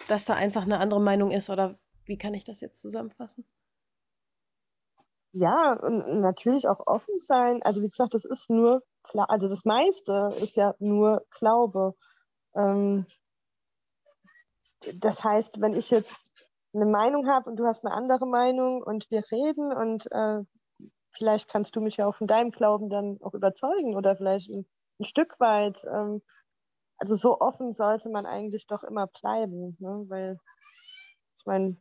dass 0.08 0.26
da 0.26 0.34
einfach 0.34 0.64
eine 0.64 0.80
andere 0.80 1.02
Meinung 1.02 1.32
ist. 1.32 1.50
Oder 1.50 1.78
wie 2.06 2.18
kann 2.18 2.34
ich 2.34 2.44
das 2.44 2.62
jetzt 2.62 2.82
zusammenfassen? 2.82 3.46
Ja, 5.32 5.74
und 5.74 6.22
natürlich 6.22 6.68
auch 6.68 6.86
offen 6.88 7.18
sein. 7.20 7.62
Also 7.64 7.82
wie 7.82 7.90
gesagt, 7.90 8.14
das 8.14 8.26
ist 8.26 8.50
nur 8.50 8.84
also 9.16 9.50
das 9.50 9.66
meiste 9.66 10.30
ist 10.40 10.56
ja 10.56 10.76
nur 10.80 11.26
Glaube. 11.32 11.96
Ähm, 12.56 13.06
das 15.02 15.24
heißt, 15.24 15.62
wenn 15.62 15.74
ich 15.74 15.90
jetzt 15.90 16.34
eine 16.74 16.86
Meinung 16.86 17.28
habe 17.28 17.50
und 17.50 17.58
du 17.58 17.66
hast 17.66 17.84
eine 17.84 17.94
andere 17.94 18.28
Meinung 18.28 18.84
und 18.84 19.10
wir 19.10 19.24
reden 19.32 19.74
und 19.74 20.12
äh, 20.12 20.42
vielleicht 21.12 21.50
kannst 21.50 21.76
du 21.76 21.82
mich 21.82 21.98
ja 21.98 22.08
auch 22.08 22.16
von 22.16 22.28
deinem 22.28 22.52
Glauben 22.52 22.90
dann 22.90 23.18
auch 23.22 23.34
überzeugen 23.34 23.96
oder 23.96 24.16
vielleicht 24.16 24.50
ein, 24.52 24.66
ein 25.00 25.06
Stück 25.06 25.40
weit. 25.40 25.84
Ähm, 25.86 26.22
also 26.98 27.16
so 27.16 27.40
offen 27.40 27.74
sollte 27.74 28.10
man 28.10 28.26
eigentlich 28.26 28.68
doch 28.68 28.84
immer 28.84 29.08
bleiben, 29.08 29.78
ne? 29.80 30.06
weil 30.10 30.38
ich 31.38 31.46
meine, 31.46 31.78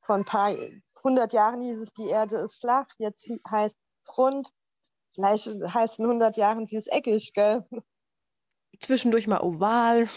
vor 0.00 0.14
ein 0.14 0.24
paar 0.24 0.54
hundert 1.02 1.32
Jahren 1.32 1.62
hieß 1.62 1.80
es, 1.80 1.92
die 1.94 2.08
Erde 2.08 2.36
ist 2.36 2.60
flach, 2.60 2.86
jetzt 2.98 3.28
heißt 3.50 3.76
es 4.04 4.18
rund, 4.18 4.48
vielleicht 5.18 5.74
heißt 5.74 5.98
in 5.98 6.04
100 6.06 6.36
Jahren, 6.36 6.66
sie 6.66 6.76
ist 6.76 6.92
eckig, 6.92 7.32
gell? 7.34 7.64
Zwischendurch 8.80 9.26
mal 9.26 9.40
oval, 9.40 10.08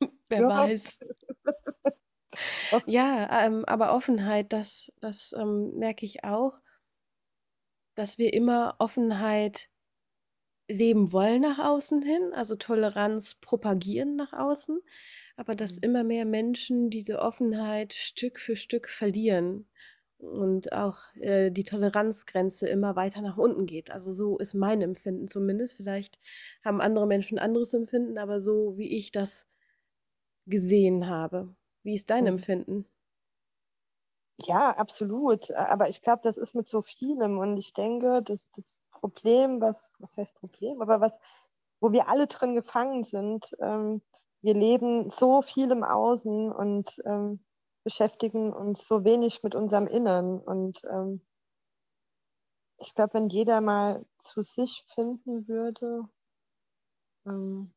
wer 0.28 0.40
ja. 0.40 0.48
weiß. 0.48 0.98
ja, 2.86 3.46
ähm, 3.46 3.64
aber 3.64 3.92
Offenheit, 3.94 4.52
das, 4.52 4.90
das 5.00 5.32
ähm, 5.38 5.74
merke 5.76 6.04
ich 6.04 6.24
auch 6.24 6.58
dass 7.98 8.16
wir 8.16 8.32
immer 8.32 8.76
Offenheit 8.78 9.68
leben 10.68 11.12
wollen 11.12 11.42
nach 11.42 11.58
außen 11.58 12.00
hin, 12.00 12.32
also 12.32 12.54
Toleranz 12.54 13.34
propagieren 13.40 14.14
nach 14.14 14.32
außen, 14.32 14.80
aber 15.36 15.56
dass 15.56 15.76
mhm. 15.76 15.82
immer 15.82 16.04
mehr 16.04 16.24
Menschen 16.24 16.90
diese 16.90 17.18
Offenheit 17.18 17.94
Stück 17.94 18.38
für 18.38 18.54
Stück 18.54 18.88
verlieren 18.88 19.68
und 20.18 20.72
auch 20.72 20.98
äh, 21.14 21.50
die 21.50 21.64
Toleranzgrenze 21.64 22.68
immer 22.68 22.96
weiter 22.96 23.20
nach 23.20 23.38
unten 23.38 23.66
geht. 23.66 23.90
Also 23.90 24.12
so 24.12 24.38
ist 24.38 24.54
mein 24.54 24.82
Empfinden 24.82 25.28
zumindest. 25.28 25.76
Vielleicht 25.76 26.18
haben 26.64 26.80
andere 26.80 27.06
Menschen 27.06 27.38
anderes 27.38 27.72
Empfinden, 27.74 28.18
aber 28.18 28.40
so 28.40 28.76
wie 28.76 28.96
ich 28.96 29.12
das 29.12 29.46
gesehen 30.46 31.08
habe. 31.08 31.54
Wie 31.82 31.94
ist 31.94 32.10
dein. 32.10 32.26
Empfinden? 32.26 32.86
Ja, 34.40 34.70
absolut. 34.70 35.50
Aber 35.52 35.88
ich 35.88 36.02
glaube, 36.02 36.20
das 36.22 36.36
ist 36.36 36.54
mit 36.54 36.68
so 36.68 36.82
vielem. 36.82 37.38
Und 37.38 37.56
ich 37.56 37.72
denke, 37.72 38.22
dass 38.22 38.50
das 38.50 38.80
Problem, 38.90 39.60
was, 39.60 39.96
was 39.98 40.16
heißt 40.16 40.34
Problem, 40.34 40.80
aber 40.80 41.00
was, 41.00 41.18
wo 41.80 41.92
wir 41.92 42.08
alle 42.08 42.26
drin 42.26 42.54
gefangen 42.54 43.04
sind, 43.04 43.56
ähm, 43.60 44.02
wir 44.42 44.54
leben 44.54 45.10
so 45.10 45.42
viel 45.42 45.70
im 45.70 45.82
Außen 45.82 46.52
und 46.52 47.02
ähm, 47.04 47.40
beschäftigen 47.88 48.52
uns 48.52 48.86
so 48.86 49.02
wenig 49.02 49.42
mit 49.42 49.54
unserem 49.54 49.86
Innern. 49.86 50.40
Und 50.40 50.82
ähm, 50.92 51.22
ich 52.76 52.94
glaube, 52.94 53.14
wenn 53.14 53.30
jeder 53.30 53.62
mal 53.62 54.04
zu 54.18 54.42
sich 54.42 54.84
finden 54.88 55.48
würde, 55.48 56.06
ähm, 57.24 57.72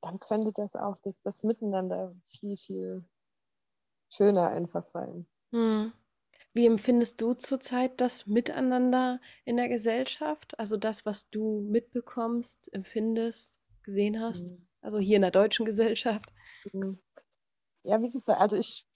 dann 0.00 0.20
könnte 0.20 0.52
das 0.52 0.76
auch 0.76 0.96
das, 0.98 1.20
das 1.22 1.42
Miteinander 1.42 2.14
viel, 2.22 2.56
viel 2.56 3.04
schöner 4.08 4.50
einfach 4.50 4.86
sein. 4.86 5.26
Hm. 5.50 5.92
Wie 6.54 6.66
empfindest 6.66 7.20
du 7.20 7.34
zurzeit 7.34 8.00
das 8.00 8.26
Miteinander 8.26 9.20
in 9.44 9.56
der 9.56 9.68
Gesellschaft? 9.68 10.56
Also 10.60 10.76
das, 10.76 11.04
was 11.04 11.28
du 11.30 11.62
mitbekommst, 11.68 12.72
empfindest, 12.72 13.60
gesehen 13.82 14.20
hast? 14.20 14.52
Mhm. 14.52 14.68
Also 14.82 15.00
hier 15.00 15.16
in 15.16 15.22
der 15.22 15.32
deutschen 15.32 15.66
Gesellschaft? 15.66 16.32
Mhm. 16.72 17.00
Ja, 17.84 18.00
wie 18.00 18.10
gesagt, 18.10 18.40
also 18.40 18.56
ich 18.56 18.86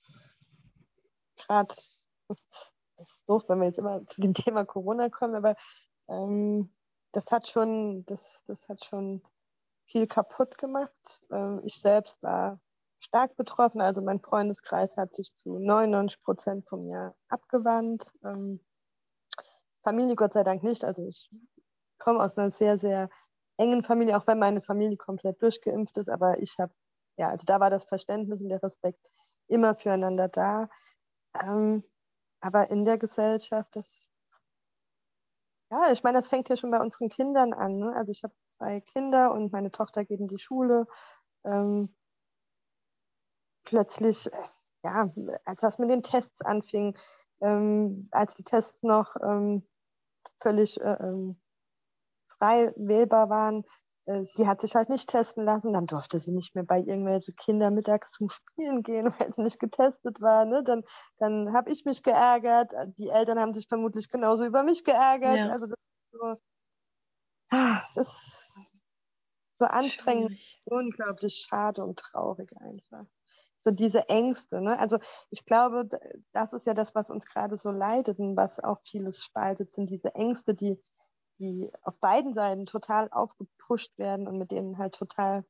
gerade, 1.36 1.74
ist 2.98 3.22
doof, 3.28 3.44
wenn 3.48 3.60
wir 3.60 3.66
jetzt 3.66 3.78
immer 3.78 4.04
zu 4.06 4.20
dem 4.20 4.34
Thema 4.34 4.64
Corona 4.64 5.08
kommen, 5.08 5.34
aber 5.34 5.54
ähm, 6.08 6.72
das 7.12 7.26
hat 7.30 7.48
schon, 7.48 8.04
das, 8.06 8.42
das 8.46 8.68
hat 8.68 8.84
schon 8.84 9.22
viel 9.86 10.06
kaputt 10.06 10.58
gemacht. 10.58 11.22
Ähm, 11.30 11.60
ich 11.64 11.80
selbst 11.80 12.22
war 12.22 12.60
stark 13.00 13.36
betroffen. 13.36 13.80
Also 13.80 14.02
mein 14.02 14.20
Freundeskreis 14.20 14.96
hat 14.96 15.14
sich 15.14 15.34
zu 15.36 15.58
99 15.58 16.22
Prozent 16.22 16.68
vom 16.68 16.86
Jahr 16.86 17.14
abgewandt. 17.28 18.12
Ähm, 18.24 18.60
Familie 19.82 20.16
Gott 20.16 20.32
sei 20.32 20.42
Dank 20.42 20.62
nicht. 20.62 20.84
Also 20.84 21.06
ich 21.06 21.30
komme 21.98 22.22
aus 22.22 22.36
einer 22.36 22.50
sehr, 22.50 22.78
sehr 22.78 23.08
engen 23.56 23.82
Familie, 23.82 24.16
auch 24.16 24.26
wenn 24.26 24.38
meine 24.38 24.60
Familie 24.60 24.96
komplett 24.96 25.40
durchgeimpft 25.40 25.96
ist. 25.96 26.10
Aber 26.10 26.38
ich 26.40 26.58
habe, 26.58 26.74
ja, 27.16 27.28
also 27.28 27.44
da 27.46 27.60
war 27.60 27.70
das 27.70 27.84
Verständnis 27.84 28.40
und 28.40 28.48
der 28.48 28.62
Respekt 28.62 29.00
immer 29.48 29.74
füreinander 29.74 30.28
da. 30.28 30.68
Ähm, 31.42 31.82
aber 32.40 32.70
in 32.70 32.84
der 32.84 32.98
Gesellschaft, 32.98 33.74
das, 33.74 34.08
ja, 35.70 35.92
ich 35.92 36.02
meine, 36.02 36.18
das 36.18 36.28
fängt 36.28 36.48
ja 36.48 36.56
schon 36.56 36.70
bei 36.70 36.80
unseren 36.80 37.08
Kindern 37.08 37.52
an. 37.52 37.78
Ne? 37.78 37.94
Also 37.96 38.12
ich 38.12 38.22
habe 38.22 38.34
zwei 38.50 38.80
Kinder 38.80 39.32
und 39.32 39.52
meine 39.52 39.70
Tochter 39.72 40.04
geht 40.04 40.20
in 40.20 40.28
die 40.28 40.38
Schule. 40.38 40.86
Ähm, 41.44 41.94
plötzlich, 43.64 44.32
äh, 44.32 44.48
ja, 44.84 45.12
als 45.44 45.60
das 45.60 45.78
mit 45.78 45.90
den 45.90 46.02
Tests 46.02 46.42
anfing, 46.42 46.96
ähm, 47.40 48.08
als 48.12 48.34
die 48.34 48.44
Tests 48.44 48.82
noch 48.82 49.16
ähm, 49.22 49.66
völlig 50.40 50.80
äh, 50.80 50.96
ähm, 51.00 51.40
frei 52.26 52.72
wählbar 52.76 53.28
waren, 53.28 53.64
sie 54.06 54.46
hat 54.46 54.60
sich 54.60 54.74
halt 54.74 54.88
nicht 54.88 55.08
testen 55.08 55.44
lassen, 55.44 55.72
dann 55.72 55.86
durfte 55.86 56.20
sie 56.20 56.32
nicht 56.32 56.54
mehr 56.54 56.64
bei 56.64 56.78
irgendwelchen 56.78 57.34
Kindern 57.34 57.74
mittags 57.74 58.12
zum 58.12 58.28
Spielen 58.28 58.82
gehen, 58.82 59.06
weil 59.18 59.32
sie 59.32 59.42
nicht 59.42 59.58
getestet 59.58 60.20
war. 60.20 60.44
Ne? 60.44 60.62
Dann, 60.64 60.82
dann 61.18 61.52
habe 61.52 61.72
ich 61.72 61.84
mich 61.84 62.02
geärgert, 62.02 62.70
die 62.98 63.08
Eltern 63.08 63.38
haben 63.38 63.52
sich 63.52 63.66
vermutlich 63.68 64.08
genauso 64.08 64.44
über 64.44 64.62
mich 64.62 64.84
geärgert. 64.84 65.36
Ja. 65.36 65.48
Also 65.50 65.66
das 65.66 65.78
ist 65.78 66.12
so, 66.12 66.36
ah, 67.50 67.80
es 67.82 67.96
ist 67.96 68.54
so 69.58 69.64
anstrengend, 69.64 70.32
Schwierig. 70.32 70.62
unglaublich 70.66 71.46
schade 71.48 71.82
und 71.82 71.98
traurig 71.98 72.52
einfach. 72.60 73.06
So 73.58 73.72
diese 73.72 74.08
Ängste, 74.08 74.60
ne? 74.60 74.78
Also 74.78 74.98
ich 75.30 75.44
glaube, 75.44 75.88
das 76.32 76.52
ist 76.52 76.66
ja 76.66 76.74
das, 76.74 76.94
was 76.94 77.10
uns 77.10 77.24
gerade 77.26 77.56
so 77.56 77.70
leidet 77.70 78.20
und 78.20 78.36
was 78.36 78.60
auch 78.60 78.80
vieles 78.84 79.24
spaltet, 79.24 79.72
sind 79.72 79.90
diese 79.90 80.14
Ängste, 80.14 80.54
die, 80.54 80.80
die 81.38 81.70
auf 81.82 81.98
beiden 81.98 82.34
Seiten 82.34 82.66
total 82.66 83.08
aufgepusht 83.10 83.98
werden 83.98 84.26
und 84.28 84.38
mit 84.38 84.50
denen 84.50 84.78
halt 84.78 84.94
total 84.94 85.44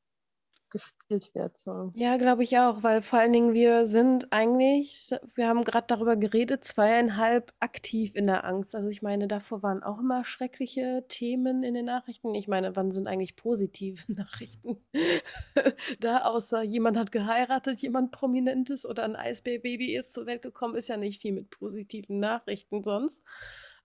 gespielt 0.69 1.33
wird. 1.33 1.57
So. 1.57 1.91
Ja, 1.95 2.17
glaube 2.17 2.43
ich 2.43 2.57
auch, 2.57 2.83
weil 2.83 3.01
vor 3.01 3.19
allen 3.19 3.33
Dingen 3.33 3.53
wir 3.53 3.85
sind 3.85 4.31
eigentlich, 4.31 5.09
wir 5.35 5.47
haben 5.47 5.63
gerade 5.63 5.87
darüber 5.87 6.15
geredet, 6.15 6.65
zweieinhalb 6.65 7.53
aktiv 7.59 8.11
in 8.15 8.27
der 8.27 8.43
Angst. 8.45 8.75
Also 8.75 8.89
ich 8.89 9.01
meine, 9.01 9.27
davor 9.27 9.63
waren 9.63 9.83
auch 9.83 9.99
immer 9.99 10.25
schreckliche 10.25 11.05
Themen 11.07 11.63
in 11.63 11.73
den 11.73 11.85
Nachrichten. 11.85 12.35
Ich 12.35 12.47
meine, 12.47 12.75
wann 12.75 12.91
sind 12.91 13.07
eigentlich 13.07 13.35
positive 13.35 14.03
Nachrichten 14.11 14.77
da, 15.99 16.19
außer 16.23 16.63
jemand 16.63 16.97
hat 16.97 17.11
geheiratet, 17.11 17.81
jemand 17.81 18.11
Prominentes 18.11 18.85
oder 18.85 19.03
ein 19.03 19.15
Eisbärbaby 19.15 19.95
ist 19.95 20.13
zur 20.13 20.25
Welt 20.25 20.41
gekommen, 20.41 20.75
ist 20.75 20.89
ja 20.89 20.97
nicht 20.97 21.21
viel 21.21 21.33
mit 21.33 21.49
positiven 21.49 22.19
Nachrichten 22.19 22.83
sonst. 22.83 23.23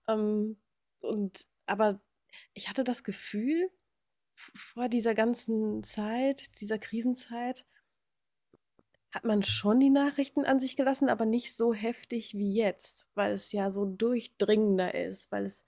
Ähm, 0.07 0.57
und 1.01 1.45
aber 1.65 1.99
ich 2.53 2.69
hatte 2.69 2.83
das 2.83 3.03
Gefühl, 3.03 3.69
vor 4.35 4.89
dieser 4.89 5.13
ganzen 5.13 5.83
Zeit, 5.83 6.59
dieser 6.61 6.79
Krisenzeit, 6.79 7.65
hat 9.11 9.25
man 9.25 9.43
schon 9.43 9.79
die 9.79 9.91
Nachrichten 9.91 10.43
an 10.43 10.59
sich 10.59 10.75
gelassen, 10.75 11.07
aber 11.07 11.25
nicht 11.25 11.55
so 11.55 11.73
heftig 11.73 12.33
wie 12.33 12.51
jetzt, 12.53 13.07
weil 13.13 13.33
es 13.33 13.51
ja 13.51 13.69
so 13.69 13.85
durchdringender 13.85 14.95
ist, 14.95 15.31
weil 15.31 15.45
es 15.45 15.65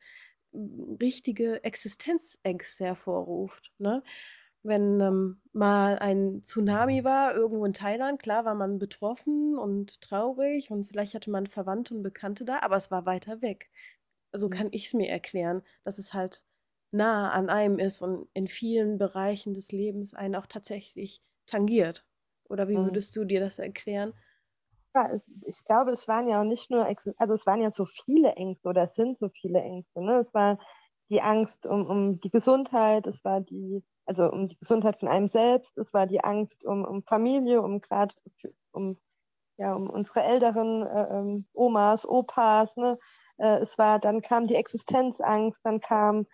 richtige 1.01 1.63
Existenzängste 1.63 2.85
hervorruft. 2.85 3.71
Ne? 3.77 4.01
Wenn 4.63 4.99
ähm, 4.99 5.41
mal 5.53 5.99
ein 5.99 6.41
Tsunami 6.41 7.03
war, 7.03 7.35
irgendwo 7.35 7.65
in 7.65 7.73
Thailand, 7.73 8.19
klar 8.19 8.45
war 8.45 8.55
man 8.55 8.79
betroffen 8.79 9.55
und 9.59 10.01
traurig 10.01 10.71
und 10.71 10.85
vielleicht 10.85 11.13
hatte 11.13 11.29
man 11.29 11.45
Verwandte 11.45 11.93
und 11.93 12.01
Bekannte 12.01 12.45
da, 12.45 12.59
aber 12.61 12.77
es 12.77 12.89
war 12.89 13.05
weiter 13.05 13.43
weg. 13.43 13.69
So 14.33 14.49
kann 14.49 14.69
ich 14.71 14.87
es 14.87 14.93
mir 14.93 15.09
erklären, 15.09 15.63
dass 15.83 15.97
es 15.97 16.13
halt 16.13 16.43
nah 16.91 17.31
an 17.31 17.49
einem 17.49 17.79
ist 17.79 18.01
und 18.01 18.29
in 18.33 18.47
vielen 18.47 18.97
Bereichen 18.97 19.53
des 19.53 19.71
Lebens 19.71 20.13
einen 20.13 20.35
auch 20.35 20.45
tatsächlich 20.47 21.23
tangiert. 21.45 22.05
Oder 22.49 22.67
wie 22.67 22.81
Mhm. 22.81 22.83
würdest 22.83 23.15
du 23.15 23.25
dir 23.25 23.39
das 23.39 23.59
erklären? 23.59 24.13
Ja, 24.95 25.09
es, 25.11 25.29
ich 25.45 25.63
glaube, 25.65 25.91
es 25.91 26.07
waren 26.07 26.27
ja 26.27 26.39
auch 26.41 26.45
nicht 26.45 26.71
nur, 26.71 26.85
also 27.17 27.33
es 27.33 27.45
waren 27.45 27.61
ja 27.61 27.71
so 27.71 27.85
viele 27.85 28.33
Ängste 28.35 28.69
oder 28.69 28.83
es 28.83 28.95
sind 28.95 29.17
so 29.17 29.29
viele 29.29 29.59
Ängste. 29.61 30.01
Ne? 30.01 30.19
Es 30.25 30.33
war 30.33 30.57
die 31.09 31.21
Angst 31.21 31.65
um, 31.65 31.85
um 31.85 32.19
die 32.21 32.29
Gesundheit, 32.29 33.05
es 33.05 33.23
war 33.25 33.41
die, 33.41 33.83
also 34.05 34.29
um 34.31 34.47
die 34.47 34.55
Gesundheit 34.57 34.99
von 34.99 35.09
einem 35.09 35.27
selbst, 35.27 35.77
es 35.77 35.93
war 35.93 36.07
die 36.07 36.23
Angst 36.23 36.63
um, 36.63 36.85
um 36.85 37.03
Familie, 37.03 37.61
um 37.61 37.81
gerade 37.81 38.15
um, 38.71 38.97
ja, 39.57 39.73
um 39.73 39.89
unsere 39.89 40.21
älteren 40.23 40.85
äh, 40.85 41.17
ähm, 41.17 41.45
Omas, 41.53 42.07
Opas. 42.07 42.75
Ne? 42.77 42.97
Äh, 43.37 43.57
es 43.59 43.77
war, 43.77 43.99
dann 43.99 44.21
kam 44.21 44.47
die 44.47 44.55
Existenzangst, 44.55 45.59
dann 45.63 45.79
kam 45.79 46.25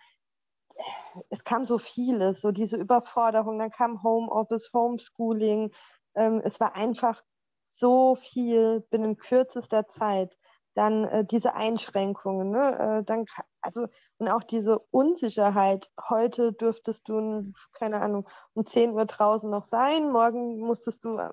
es 1.30 1.44
kam 1.44 1.64
so 1.64 1.78
vieles, 1.78 2.40
so 2.40 2.50
diese 2.50 2.76
Überforderung, 2.76 3.58
dann 3.58 3.70
kam 3.70 4.02
Homeoffice, 4.02 4.70
Homeschooling. 4.72 5.70
Ähm, 6.14 6.40
es 6.44 6.60
war 6.60 6.74
einfach 6.76 7.22
so 7.64 8.14
viel 8.14 8.80
binnen 8.90 9.16
kürzester 9.16 9.86
Zeit. 9.88 10.36
Dann 10.74 11.04
äh, 11.04 11.24
diese 11.24 11.54
Einschränkungen, 11.54 12.50
ne? 12.50 13.00
äh, 13.00 13.04
dann 13.04 13.26
also 13.60 13.86
und 14.18 14.28
auch 14.28 14.42
diese 14.42 14.78
Unsicherheit. 14.90 15.90
Heute 16.08 16.52
dürftest 16.52 17.08
du, 17.08 17.52
keine 17.78 18.00
Ahnung, 18.00 18.26
um 18.54 18.64
10 18.64 18.92
Uhr 18.92 19.04
draußen 19.04 19.50
noch 19.50 19.64
sein. 19.64 20.10
Morgen 20.10 20.58
musstest 20.58 21.04
du, 21.04 21.18
äh, 21.18 21.30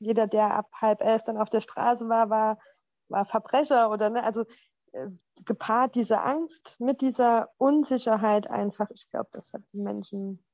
jeder, 0.00 0.26
der 0.26 0.54
ab 0.54 0.70
halb 0.80 1.02
elf 1.02 1.22
dann 1.22 1.36
auf 1.36 1.50
der 1.50 1.60
Straße 1.60 2.08
war, 2.08 2.30
war, 2.30 2.58
war 3.08 3.24
Verbrecher 3.24 3.90
oder 3.90 4.10
ne? 4.10 4.22
Also 4.22 4.44
äh, 4.92 5.08
gepaart 5.44 5.94
diese 5.94 6.20
Angst 6.22 6.76
mit 6.80 7.00
dieser 7.00 7.50
Unsicherheit 7.58 8.50
einfach. 8.50 8.90
Ich 8.90 9.08
glaube, 9.08 9.28
das 9.32 9.52
hat 9.52 9.62
die 9.72 9.80
Menschen. 9.80 10.44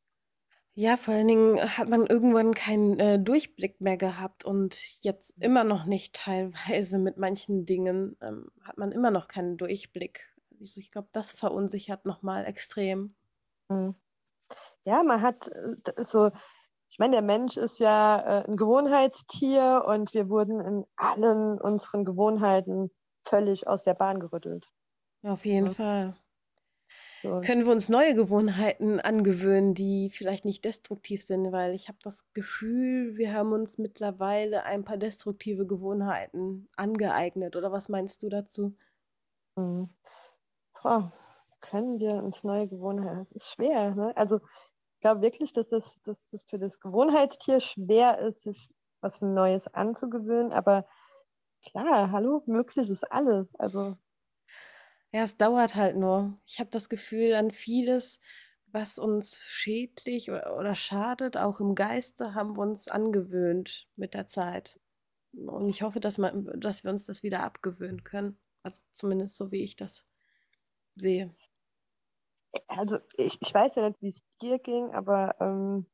Ja, 0.77 0.97
vor 0.97 1.15
allen 1.15 1.29
Dingen 1.29 1.79
hat 1.79 1.89
man 1.89 2.07
irgendwann 2.07 2.53
keinen 2.53 2.99
äh, 2.99 3.21
Durchblick 3.21 3.81
mehr 3.81 3.97
gehabt 3.97 4.45
und 4.45 4.77
jetzt 5.03 5.43
immer 5.43 5.63
noch 5.63 5.85
nicht 5.85 6.17
teilweise 6.17 6.99
mit 6.99 7.17
manchen 7.17 7.65
Dingen 7.65 8.17
ähm, 8.21 8.51
hat 8.63 8.77
man 8.77 8.91
immer 8.91 9.13
noch 9.13 9.29
keinen 9.29 9.57
Durchblick. 9.57 10.35
Also 10.59 10.81
ich 10.81 10.91
glaube, 10.91 11.09
das 11.13 11.33
verunsichert 11.33 12.07
nochmal 12.07 12.45
extrem. 12.47 13.15
Hm. 13.69 13.95
Ja, 14.85 15.03
man 15.05 15.23
hat 15.23 15.47
äh, 15.49 16.05
so, 16.05 16.31
ich 16.95 17.01
meine, 17.01 17.17
der 17.17 17.23
Mensch 17.23 17.57
ist 17.57 17.81
ja 17.81 18.21
äh, 18.21 18.49
ein 18.49 18.57
Gewohnheitstier 18.57 19.83
und 19.85 20.15
wir 20.15 20.29
wurden 20.29 20.61
in 20.61 20.85
allen 20.95 21.61
unseren 21.61 22.05
Gewohnheiten 22.05 22.93
völlig 23.25 23.67
aus 23.67 23.83
der 23.83 23.95
Bahn 23.95 24.21
gerüttelt. 24.21 24.69
Auf 25.25 25.45
jeden 25.45 25.67
Ja. 25.67 25.73
Fall. 25.73 26.17
So. 27.21 27.41
Können 27.41 27.67
wir 27.67 27.73
uns 27.73 27.89
neue 27.89 28.15
Gewohnheiten 28.15 29.01
angewöhnen, 29.01 29.75
die 29.75 30.09
vielleicht 30.09 30.45
nicht 30.45 30.65
destruktiv 30.65 31.25
sind, 31.25 31.51
weil 31.51 31.75
ich 31.75 31.89
habe 31.89 31.99
das 32.01 32.33
Gefühl, 32.33 33.17
wir 33.17 33.33
haben 33.33 33.51
uns 33.53 33.77
mittlerweile 33.79 34.63
ein 34.63 34.85
paar 34.85 34.97
destruktive 34.97 35.67
Gewohnheiten 35.67 36.69
angeeignet. 36.77 37.57
Oder 37.57 37.73
was 37.73 37.89
meinst 37.89 38.23
du 38.23 38.29
dazu? 38.29 38.77
Hm. 39.59 39.89
Boah, 40.81 41.13
können 41.61 41.99
wir 41.99 42.23
uns 42.23 42.45
neue 42.45 42.69
Gewohnheiten? 42.69 43.19
Das 43.19 43.33
ist 43.33 43.51
schwer. 43.51 43.97
Ne? 43.97 44.17
Also 44.17 44.39
glaube 45.05 45.21
wirklich, 45.21 45.53
dass 45.53 45.69
das, 45.69 46.01
dass 46.03 46.29
das 46.29 46.45
für 46.45 46.59
das 46.59 46.81
Gewohnheitstier 46.81 47.61
schwer 47.61 48.19
ist, 48.21 48.43
sich 48.43 48.71
was 49.03 49.21
Neues 49.21 49.69
anzugewöhnen. 49.69 50.51
Aber 50.51 50.87
klar, 51.63 52.11
hallo, 52.11 52.43
möglich 52.47 52.89
ist 52.89 53.05
alles. 53.13 53.55
Also 53.57 53.99
Ja, 55.13 55.23
es 55.25 55.37
dauert 55.37 55.75
halt 55.77 55.97
nur. 55.97 56.39
Ich 56.47 56.59
habe 56.59 56.71
das 56.71 56.89
Gefühl, 56.89 57.35
an 57.35 57.51
vieles, 57.51 58.21
was 58.67 58.99
uns 58.99 59.39
schädlich 59.45 60.31
oder, 60.31 60.57
oder 60.57 60.75
schadet, 60.75 61.37
auch 61.37 61.61
im 61.61 61.75
Geiste, 61.75 62.35
haben 62.35 62.57
wir 62.57 62.63
uns 62.63 62.89
angewöhnt 62.89 63.87
mit 63.97 64.15
der 64.15 64.27
Zeit. 64.27 64.81
Und 65.35 65.69
ich 65.69 65.83
hoffe, 65.83 66.01
dass, 66.01 66.19
man, 66.19 66.49
dass 66.61 66.83
wir 66.83 66.91
uns 66.91 67.05
das 67.07 67.23
wieder 67.23 67.43
abgewöhnen 67.43 68.05
können. 68.05 68.39
Also 68.63 68.85
zumindest 68.91 69.37
so, 69.37 69.53
wie 69.53 69.63
ich 69.63 69.77
das 69.77 70.07
sehe. 70.97 71.35
Also 72.69 72.99
ich, 73.17 73.41
ich 73.41 73.55
weiß 73.55 73.75
ja 73.77 73.89
nicht, 73.89 74.03
wie 74.03 74.09
es 74.09 74.23
dir 74.41 74.59
ging, 74.59 74.93
aber 74.95 75.35
ähm, 75.41 75.87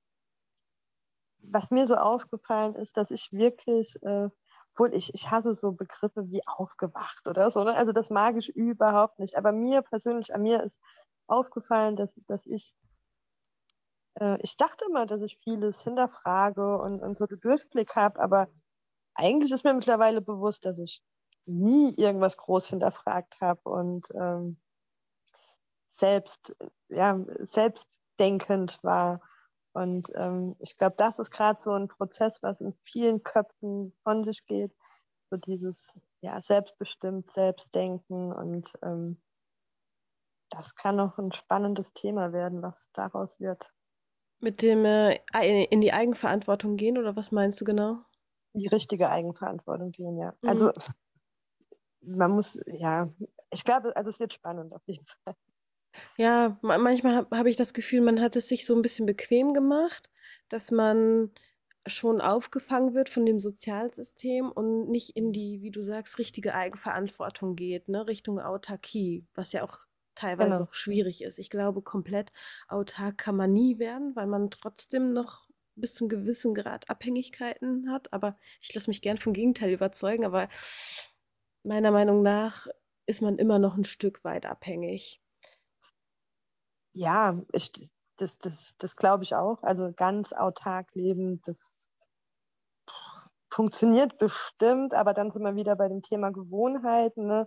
was 1.43 1.71
mir 1.71 1.87
so 1.87 1.95
aufgefallen 1.95 2.75
ist, 2.75 2.97
dass 2.97 3.11
ich 3.11 3.33
wirklich, 3.33 3.97
äh, 4.03 4.29
obwohl 4.73 4.95
ich, 4.95 5.15
ich 5.15 5.31
hasse 5.31 5.55
so 5.55 5.73
Begriffe 5.73 6.29
wie 6.31 6.43
aufgewacht 6.47 7.27
oder 7.27 7.51
so, 7.51 7.65
ne? 7.65 7.75
also 7.75 7.93
das 7.93 8.11
mag 8.11 8.37
ich 8.37 8.55
überhaupt 8.55 9.19
nicht, 9.19 9.37
aber 9.37 9.53
mir 9.53 9.83
persönlich, 9.83 10.35
an 10.35 10.43
mir 10.43 10.63
ist 10.63 10.81
aufgefallen, 11.27 11.97
dass, 11.97 12.15
dass 12.27 12.45
ich, 12.47 12.75
äh, 14.15 14.39
ich 14.43 14.57
dachte 14.57 14.85
immer, 14.89 15.07
dass 15.07 15.23
ich 15.23 15.39
vieles 15.39 15.81
hinterfrage 15.81 16.79
und, 16.79 17.01
und 17.01 17.19
so 17.19 17.27
den 17.27 17.41
Durchblick 17.41 17.97
habe, 17.97 18.21
aber 18.21 18.49
eigentlich 19.15 19.53
ist 19.53 19.65
mir 19.65 19.75
mittlerweile 19.75 20.21
bewusst, 20.21 20.65
dass 20.65 20.79
ich 20.79 21.03
nie 21.47 21.95
irgendwas 21.97 22.37
groß 22.37 22.69
hinterfragt 22.69 23.41
habe 23.41 23.69
und 23.69 24.07
ähm, 24.15 24.59
selbst, 25.91 26.57
ja, 26.89 27.19
selbstdenkend 27.41 28.83
war. 28.83 29.21
Und 29.73 30.09
ähm, 30.15 30.57
ich 30.59 30.77
glaube, 30.77 30.97
das 30.97 31.19
ist 31.19 31.31
gerade 31.31 31.61
so 31.61 31.73
ein 31.73 31.89
Prozess, 31.89 32.43
was 32.43 32.61
in 32.61 32.75
vielen 32.83 33.23
Köpfen 33.23 33.95
von 34.03 34.25
sich 34.25 34.47
geht. 34.47 34.73
So 35.31 35.37
dieses 35.37 35.99
ja, 36.23 36.41
selbstbestimmt, 36.41 37.31
selbstdenken. 37.33 38.33
Und 38.33 38.69
ähm, 38.83 39.21
das 40.51 40.75
kann 40.75 40.97
noch 40.97 41.19
ein 41.19 41.33
spannendes 41.33 41.93
Thema 41.93 42.33
werden, 42.33 42.63
was 42.63 42.75
daraus 42.93 43.39
wird. 43.39 43.73
Mit 44.41 44.63
dem 44.63 44.85
äh, 44.85 45.21
in 45.65 45.81
die 45.81 45.93
Eigenverantwortung 45.93 46.77
gehen, 46.77 46.99
oder 46.99 47.15
was 47.15 47.31
meinst 47.31 47.61
du 47.61 47.65
genau? 47.65 47.99
Die 48.55 48.67
richtige 48.67 49.11
Eigenverantwortung 49.11 49.93
gehen, 49.93 50.19
ja. 50.19 50.35
Mhm. 50.43 50.49
Also 50.49 50.73
man 52.03 52.31
muss, 52.33 52.59
ja, 52.67 53.13
ich 53.51 53.65
glaube, 53.65 53.95
also 53.95 54.11
es 54.11 54.19
wird 54.19 54.33
spannend 54.33 54.73
auf 54.73 54.83
jeden 54.87 55.05
Fall. 55.25 55.35
Ja, 56.17 56.59
ma 56.63 56.79
manchmal 56.79 57.15
habe 57.17 57.37
hab 57.37 57.47
ich 57.47 57.57
das 57.57 57.75
Gefühl, 57.75 58.01
man 58.01 58.21
hat 58.21 58.37
es 58.37 58.49
sich 58.49 58.67
so 58.67 58.75
ein 58.75 58.83
bisschen 58.83 59.07
bequem 59.07 59.55
gemacht, 59.55 60.11
dass 60.49 60.71
man 60.71 61.31
schon 61.87 62.21
aufgefangen 62.21 62.95
wird 62.95 63.09
von 63.09 63.25
dem 63.27 63.41
Sozialsystem 63.41 64.51
und 64.53 64.89
nicht 64.91 65.17
in 65.17 65.33
die, 65.33 65.63
wie 65.63 65.71
du 65.71 65.83
sagst, 65.83 66.19
richtige 66.19 66.55
Eigenverantwortung 66.55 67.57
geht, 67.57 67.89
ne, 67.89 68.07
Richtung 68.07 68.39
Autarkie, 68.39 69.27
was 69.35 69.53
ja 69.53 69.63
auch 69.65 69.79
teilweise 70.15 70.59
Genau. 70.59 70.65
auch 70.65 70.75
schwierig 70.75 71.23
ist. 71.23 71.39
Ich 71.39 71.49
glaube, 71.51 71.83
komplett 71.83 72.33
autark 72.69 73.17
kann 73.19 73.37
man 73.37 73.53
nie 73.53 73.79
werden, 73.79 74.15
weil 74.15 74.27
man 74.27 74.51
trotzdem 74.51 75.13
noch 75.13 75.49
bis 75.75 75.95
zum 75.95 76.09
gewissen 76.09 76.55
Grad 76.55 76.91
Abhängigkeiten 76.91 77.91
hat. 77.91 78.13
Aber 78.13 78.37
ich 78.63 78.75
lasse 78.75 78.91
mich 78.91 79.01
gern 79.03 79.19
vom 79.19 79.33
Gegenteil 79.33 79.73
überzeugen, 79.73 80.25
aber 80.27 80.49
meiner 81.63 81.91
Meinung 81.91 82.23
nach 82.23 82.67
ist 83.07 83.23
man 83.23 83.39
immer 83.39 83.59
noch 83.59 83.77
ein 83.77 83.85
Stück 83.85 84.23
weit 84.25 84.47
abhängig. 84.47 85.21
Ja, 86.93 87.41
ich, 87.53 87.73
das, 88.17 88.39
das, 88.39 88.75
das 88.79 88.97
glaube 88.97 89.25
ich 89.25 89.35
auch. 89.35 89.63
Also 89.63 89.93
ganz 89.95 90.33
autark 90.33 90.95
leben, 90.95 91.41
das 91.45 91.87
funktioniert 93.49 94.19
bestimmt, 94.19 94.95
aber 94.95 95.13
dann 95.13 95.31
sind 95.31 95.43
wir 95.43 95.57
wieder 95.57 95.77
bei 95.77 95.89
dem 95.89 96.03
Thema 96.03 96.31
Gewohnheiten. 96.31 97.27
Ne? 97.27 97.47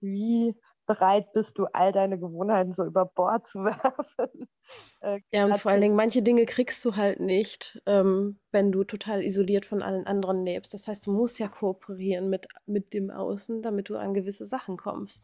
Wie 0.00 0.54
bereit 0.86 1.32
bist 1.32 1.58
du, 1.58 1.66
all 1.72 1.92
deine 1.92 2.18
Gewohnheiten 2.18 2.72
so 2.72 2.84
über 2.84 3.04
Bord 3.06 3.46
zu 3.46 3.60
werfen? 3.64 4.48
Äh, 5.00 5.20
ja, 5.32 5.44
und 5.44 5.58
vor 5.58 5.70
allen 5.72 5.80
Dingen, 5.80 5.96
manche 5.96 6.22
Dinge 6.22 6.46
kriegst 6.46 6.84
du 6.84 6.96
halt 6.96 7.20
nicht, 7.20 7.80
ähm, 7.86 8.40
wenn 8.50 8.72
du 8.72 8.84
total 8.84 9.22
isoliert 9.22 9.66
von 9.66 9.82
allen 9.82 10.06
anderen 10.06 10.44
lebst. 10.44 10.74
Das 10.74 10.88
heißt, 10.88 11.06
du 11.06 11.12
musst 11.12 11.38
ja 11.38 11.48
kooperieren 11.48 12.28
mit, 12.28 12.48
mit 12.66 12.92
dem 12.92 13.10
Außen, 13.10 13.62
damit 13.62 13.88
du 13.88 13.96
an 13.96 14.14
gewisse 14.14 14.46
Sachen 14.46 14.76
kommst. 14.76 15.22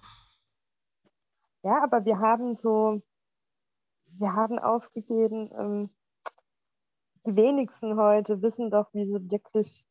Ja, 1.64 1.82
aber 1.82 2.04
wir 2.04 2.18
haben 2.18 2.54
so, 2.54 3.02
wir 4.18 4.34
haben 4.34 4.58
aufgegeben, 4.58 5.50
ähm, 5.56 5.90
die 7.26 7.36
wenigsten 7.36 7.98
heute 7.98 8.42
wissen 8.42 8.70
doch, 8.70 8.92
wie 8.94 9.04
sie 9.04 9.30
wirklich 9.30 9.84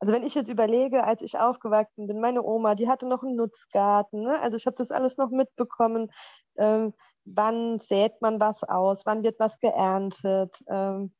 also 0.00 0.14
wenn 0.14 0.22
ich 0.22 0.34
jetzt 0.34 0.48
überlege, 0.48 1.04
als 1.04 1.20
ich 1.20 1.38
aufgewachsen 1.38 2.06
bin, 2.06 2.20
meine 2.20 2.42
Oma, 2.42 2.74
die 2.74 2.88
hatte 2.88 3.06
noch 3.06 3.22
einen 3.22 3.36
Nutzgarten. 3.36 4.22
Ne? 4.22 4.40
Also 4.40 4.56
ich 4.56 4.64
habe 4.64 4.76
das 4.78 4.90
alles 4.90 5.18
noch 5.18 5.30
mitbekommen. 5.30 6.10
Ähm, 6.56 6.94
wann 7.26 7.80
sät 7.80 8.20
man 8.22 8.40
was 8.40 8.62
aus? 8.62 9.02
Wann 9.04 9.22
wird 9.22 9.38
was 9.38 9.58
geerntet? 9.58 10.56
Ähm, 10.68 11.12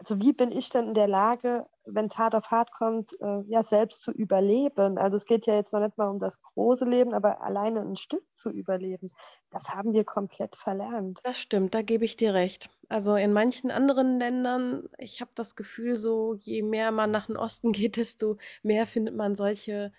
also 0.00 0.18
wie 0.18 0.32
bin 0.32 0.50
ich 0.50 0.70
denn 0.70 0.88
in 0.88 0.94
der 0.94 1.08
Lage, 1.08 1.66
wenn 1.84 2.08
hart 2.08 2.34
auf 2.34 2.50
hart 2.50 2.72
kommt, 2.72 3.10
äh, 3.20 3.42
ja 3.48 3.62
selbst 3.62 4.02
zu 4.02 4.12
überleben? 4.12 4.96
Also 4.96 5.18
es 5.18 5.26
geht 5.26 5.46
ja 5.46 5.54
jetzt 5.54 5.74
noch 5.74 5.80
nicht 5.80 5.98
mal 5.98 6.08
um 6.08 6.18
das 6.18 6.40
große 6.40 6.86
Leben, 6.86 7.12
aber 7.12 7.42
alleine 7.42 7.82
ein 7.82 7.96
Stück 7.96 8.24
zu 8.34 8.48
überleben, 8.48 9.10
das 9.50 9.68
haben 9.74 9.92
wir 9.92 10.04
komplett 10.04 10.56
verlernt. 10.56 11.20
Das 11.22 11.38
stimmt, 11.38 11.74
da 11.74 11.82
gebe 11.82 12.06
ich 12.06 12.16
dir 12.16 12.32
recht. 12.32 12.70
Also 12.88 13.14
in 13.14 13.34
manchen 13.34 13.70
anderen 13.70 14.18
Ländern, 14.18 14.88
ich 14.96 15.20
habe 15.20 15.32
das 15.34 15.54
Gefühl, 15.54 15.98
so 15.98 16.34
je 16.34 16.62
mehr 16.62 16.92
man 16.92 17.10
nach 17.10 17.26
dem 17.26 17.36
Osten 17.36 17.72
geht, 17.72 17.98
desto 17.98 18.38
mehr 18.62 18.86
findet 18.86 19.14
man 19.14 19.34
solche 19.34 19.92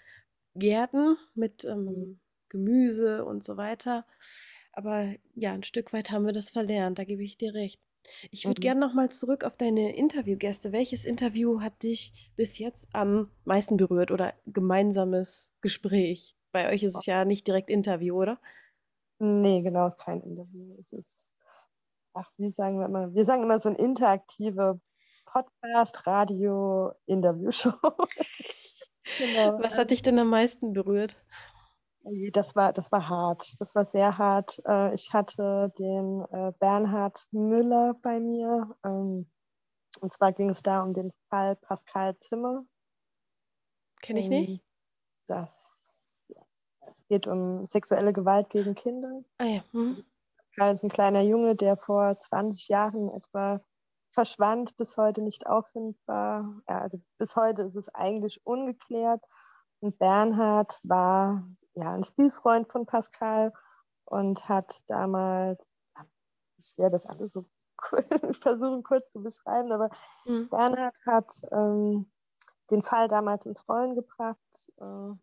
Gärten 0.55 1.15
mit 1.35 1.63
ähm, 1.63 1.83
mhm. 1.85 2.19
Gemüse 2.49 3.23
und 3.23 3.43
so 3.43 3.55
weiter. 3.55 4.07
Aber 4.73 5.13
ja, 5.35 5.53
ein 5.53 5.63
Stück 5.63 5.93
weit 5.93 6.09
haben 6.09 6.25
wir 6.25 6.33
das 6.33 6.49
verlernt, 6.49 6.97
da 6.97 7.03
gebe 7.03 7.23
ich 7.23 7.37
dir 7.37 7.53
recht. 7.53 7.79
Ich 8.31 8.45
würde 8.45 8.61
gerne 8.61 8.79
noch 8.79 8.93
mal 8.93 9.09
zurück 9.09 9.43
auf 9.43 9.55
deine 9.55 9.95
Interviewgäste. 9.95 10.71
Welches 10.71 11.05
Interview 11.05 11.61
hat 11.61 11.83
dich 11.83 12.31
bis 12.35 12.57
jetzt 12.57 12.89
am 12.93 13.29
meisten 13.45 13.77
berührt 13.77 14.11
oder 14.11 14.33
gemeinsames 14.47 15.53
Gespräch? 15.61 16.35
Bei 16.51 16.71
euch 16.71 16.83
ist 16.83 16.95
es 16.95 17.05
ja 17.05 17.25
nicht 17.25 17.47
direkt 17.47 17.69
Interview, 17.69 18.15
oder? 18.21 18.39
Nee, 19.19 19.61
genau, 19.61 19.85
es 19.85 19.93
ist 19.93 20.03
kein 20.03 20.21
Interview. 20.21 20.75
Es 20.79 20.91
ist, 20.93 21.33
ach, 22.13 22.29
wie 22.37 22.49
sagen 22.49 22.79
wir 22.79 22.87
immer? 22.87 23.13
Wir 23.13 23.23
sagen 23.23 23.43
immer 23.43 23.59
so 23.59 23.69
ein 23.69 23.75
interaktive 23.75 24.81
Podcast, 25.25 26.07
Radio, 26.07 26.91
Interviewshow. 27.05 27.71
genau. 29.17 29.59
Was 29.61 29.77
hat 29.77 29.91
dich 29.91 30.01
denn 30.01 30.19
am 30.19 30.29
meisten 30.29 30.73
berührt? 30.73 31.15
Das 32.31 32.55
war, 32.55 32.73
das 32.73 32.91
war 32.91 33.07
hart. 33.09 33.59
Das 33.59 33.75
war 33.75 33.85
sehr 33.85 34.17
hart. 34.17 34.61
Äh, 34.65 34.95
ich 34.95 35.13
hatte 35.13 35.71
den 35.77 36.25
äh, 36.31 36.51
Bernhard 36.59 37.27
Müller 37.31 37.93
bei 38.01 38.19
mir. 38.19 38.75
Ähm, 38.83 39.29
und 39.99 40.11
zwar 40.11 40.31
ging 40.31 40.49
es 40.49 40.63
da 40.63 40.81
um 40.81 40.93
den 40.93 41.11
Fall 41.29 41.55
Pascal 41.55 42.15
Zimmer. 42.17 42.63
Kenne 44.01 44.21
ich 44.21 44.29
nicht. 44.29 44.49
Ähm, 44.49 44.59
das, 45.27 46.33
es 46.87 47.05
geht 47.07 47.27
um 47.27 47.65
sexuelle 47.65 48.13
Gewalt 48.13 48.49
gegen 48.49 48.73
Kinder. 48.73 49.23
Ah 49.37 49.45
ja. 49.45 49.63
Pascal 50.37 50.73
ist 50.73 50.83
ein 50.83 50.89
kleiner 50.89 51.21
Junge, 51.21 51.55
der 51.55 51.77
vor 51.77 52.17
20 52.17 52.67
Jahren 52.67 53.09
etwa 53.09 53.61
verschwand, 54.09 54.75
bis 54.75 54.97
heute 54.97 55.21
nicht 55.21 55.45
auffindbar. 55.45 56.61
Ja, 56.67 56.79
also 56.79 56.99
bis 57.17 57.35
heute 57.35 57.61
ist 57.61 57.75
es 57.75 57.89
eigentlich 57.89 58.41
ungeklärt. 58.45 59.23
Und 59.81 59.97
Bernhard 59.97 60.79
war 60.83 61.43
ja 61.73 61.91
ein 61.91 62.03
Spielfreund 62.03 62.71
von 62.71 62.85
Pascal 62.85 63.51
und 64.05 64.47
hat 64.47 64.83
damals, 64.87 65.59
ich 66.57 66.77
werde 66.77 66.91
das 66.91 67.07
alles 67.07 67.31
so 67.31 67.45
versuchen 68.41 68.83
kurz 68.83 69.11
zu 69.11 69.23
beschreiben, 69.23 69.71
aber 69.71 69.89
mhm. 70.25 70.49
Bernhard 70.49 70.95
hat 71.05 71.31
ähm, 71.51 72.11
den 72.69 72.83
Fall 72.83 73.07
damals 73.07 73.45
ins 73.47 73.67
Rollen 73.67 73.95
gebracht. 73.95 74.37
Äh, 74.79 75.15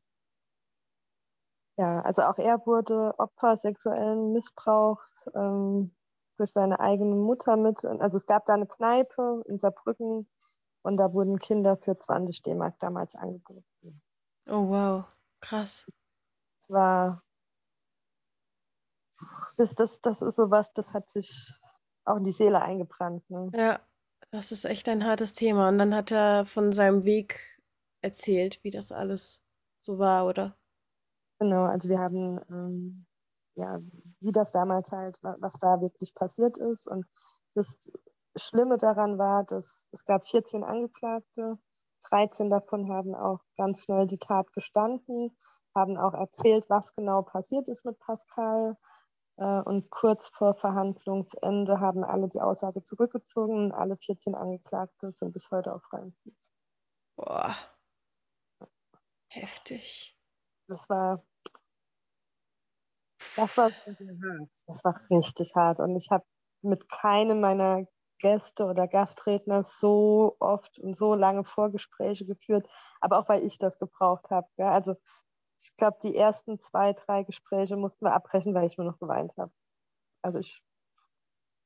ja, 1.76 2.00
also 2.00 2.22
auch 2.22 2.38
er 2.38 2.66
wurde 2.66 3.14
Opfer 3.18 3.56
sexuellen 3.56 4.32
Missbrauchs 4.32 5.30
ähm, 5.36 5.94
durch 6.36 6.52
seine 6.52 6.80
eigene 6.80 7.14
Mutter 7.14 7.56
mit. 7.56 7.84
Also 7.84 8.16
es 8.16 8.26
gab 8.26 8.46
da 8.46 8.54
eine 8.54 8.66
Kneipe 8.66 9.44
in 9.46 9.58
Saarbrücken 9.58 10.28
und 10.82 10.96
da 10.96 11.12
wurden 11.12 11.38
Kinder 11.38 11.76
für 11.76 11.96
20 11.96 12.42
D-Mark 12.42 12.80
damals 12.80 13.14
angeboten. 13.14 13.67
Oh 14.50 14.66
wow, 14.70 15.04
krass. 15.40 15.84
Das 16.60 16.70
war, 16.70 17.22
das, 19.58 19.74
das, 19.74 20.00
das 20.00 20.22
ist 20.22 20.36
sowas, 20.36 20.72
das 20.72 20.94
hat 20.94 21.10
sich 21.10 21.52
auch 22.06 22.16
in 22.16 22.24
die 22.24 22.32
Seele 22.32 22.62
eingebrannt. 22.62 23.28
Ne? 23.28 23.50
Ja, 23.54 23.80
das 24.30 24.50
ist 24.50 24.64
echt 24.64 24.88
ein 24.88 25.04
hartes 25.04 25.34
Thema. 25.34 25.68
Und 25.68 25.78
dann 25.78 25.94
hat 25.94 26.10
er 26.10 26.46
von 26.46 26.72
seinem 26.72 27.04
Weg 27.04 27.60
erzählt, 28.00 28.58
wie 28.62 28.70
das 28.70 28.90
alles 28.90 29.42
so 29.80 29.98
war, 29.98 30.26
oder? 30.26 30.56
Genau, 31.38 31.64
also 31.64 31.90
wir 31.90 31.98
haben, 31.98 32.40
ähm, 32.50 33.06
ja, 33.54 33.78
wie 34.20 34.32
das 34.32 34.50
damals 34.50 34.90
halt, 34.90 35.18
was 35.22 35.52
da 35.60 35.80
wirklich 35.82 36.14
passiert 36.14 36.56
ist. 36.56 36.86
Und 36.86 37.06
das 37.54 37.90
Schlimme 38.34 38.78
daran 38.78 39.18
war, 39.18 39.44
dass 39.44 39.88
es 39.92 40.04
gab 40.04 40.26
14 40.26 40.64
Angeklagte 40.64 41.58
13 42.00 42.50
davon 42.50 42.88
haben 42.88 43.14
auch 43.14 43.40
ganz 43.56 43.84
schnell 43.84 44.06
die 44.06 44.18
Tat 44.18 44.52
gestanden, 44.52 45.36
haben 45.74 45.96
auch 45.96 46.14
erzählt, 46.14 46.68
was 46.68 46.92
genau 46.92 47.22
passiert 47.22 47.68
ist 47.68 47.84
mit 47.84 47.98
Pascal. 47.98 48.76
Äh, 49.36 49.62
und 49.62 49.90
kurz 49.90 50.28
vor 50.28 50.54
Verhandlungsende 50.54 51.80
haben 51.80 52.04
alle 52.04 52.28
die 52.28 52.40
Aussage 52.40 52.82
zurückgezogen 52.82 53.66
und 53.66 53.72
alle 53.72 53.96
14 53.96 54.34
Angeklagte 54.34 55.12
sind 55.12 55.32
bis 55.32 55.50
heute 55.50 55.72
auf 55.74 55.82
freiem 55.84 56.12
Fuß. 56.22 56.50
Boah. 57.16 57.56
Heftig. 59.28 60.16
Das 60.66 60.88
war. 60.88 61.24
Das 63.36 63.56
war 63.56 63.70
hart. 63.70 64.50
Das 64.66 64.84
war 64.84 64.98
richtig 65.10 65.54
hart. 65.54 65.80
Und 65.80 65.96
ich 65.96 66.10
habe 66.10 66.24
mit 66.62 66.88
keinem 66.88 67.40
meiner 67.40 67.86
Gäste 68.18 68.64
oder 68.64 68.88
Gastredner 68.88 69.64
so 69.64 70.36
oft 70.40 70.78
und 70.78 70.94
so 70.94 71.14
lange 71.14 71.44
Vorgespräche 71.44 72.24
geführt, 72.24 72.68
aber 73.00 73.18
auch 73.18 73.28
weil 73.28 73.44
ich 73.44 73.58
das 73.58 73.78
gebraucht 73.78 74.30
habe. 74.30 74.48
Ja? 74.56 74.72
Also 74.72 74.96
ich 75.60 75.76
glaube, 75.76 75.98
die 76.02 76.16
ersten 76.16 76.58
zwei, 76.60 76.92
drei 76.92 77.24
Gespräche 77.24 77.76
mussten 77.76 78.04
wir 78.04 78.12
abbrechen, 78.12 78.54
weil 78.54 78.66
ich 78.66 78.76
nur 78.78 78.86
noch 78.86 78.98
geweint 78.98 79.36
habe. 79.36 79.52
Also 80.22 80.38
ich, 80.38 80.62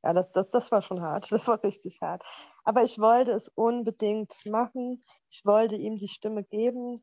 ja, 0.02 0.12
das, 0.12 0.32
das, 0.32 0.50
das 0.50 0.72
war 0.72 0.82
schon 0.82 1.02
hart, 1.02 1.30
das 1.32 1.48
war 1.48 1.62
richtig 1.62 2.00
hart. 2.00 2.24
Aber 2.64 2.82
ich 2.82 2.98
wollte 2.98 3.32
es 3.32 3.48
unbedingt 3.54 4.34
machen. 4.46 5.04
Ich 5.30 5.44
wollte 5.44 5.76
ihm 5.76 5.96
die 5.96 6.08
Stimme 6.08 6.44
geben. 6.44 7.02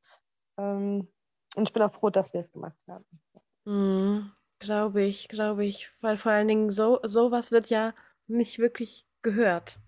Ähm, 0.58 1.12
und 1.56 1.68
ich 1.68 1.74
bin 1.74 1.82
auch 1.84 1.92
froh, 1.92 2.10
dass 2.10 2.34
wir 2.34 2.42
es 2.42 2.52
gemacht 2.52 2.78
haben. 2.88 3.06
Mm, 3.66 4.32
glaube 4.60 5.04
ich, 5.04 5.28
glaube 5.28 5.66
ich. 5.66 5.90
Weil 6.02 6.18
vor 6.18 6.32
allen 6.32 6.48
Dingen 6.48 6.70
so, 6.70 7.00
sowas 7.04 7.52
wird 7.52 7.70
ja 7.70 7.94
nicht 8.28 8.60
wirklich 8.60 9.09
gehört. 9.22 9.80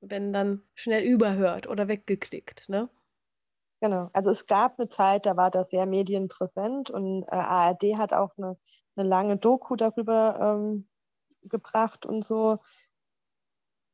Wenn 0.00 0.32
dann 0.32 0.62
schnell 0.74 1.04
überhört 1.04 1.68
oder 1.68 1.88
weggeklickt, 1.88 2.68
ne? 2.68 2.88
Genau. 3.80 4.10
Also 4.12 4.30
es 4.30 4.46
gab 4.46 4.78
eine 4.78 4.88
Zeit, 4.88 5.26
da 5.26 5.36
war 5.36 5.50
das 5.50 5.70
sehr 5.70 5.86
medienpräsent 5.86 6.90
und 6.90 7.24
äh, 7.24 7.34
ARD 7.34 7.96
hat 7.96 8.12
auch 8.12 8.30
eine, 8.38 8.56
eine 8.94 9.08
lange 9.08 9.36
Doku 9.36 9.74
darüber 9.74 10.38
ähm, 10.40 10.88
gebracht 11.42 12.06
und 12.06 12.24
so. 12.24 12.58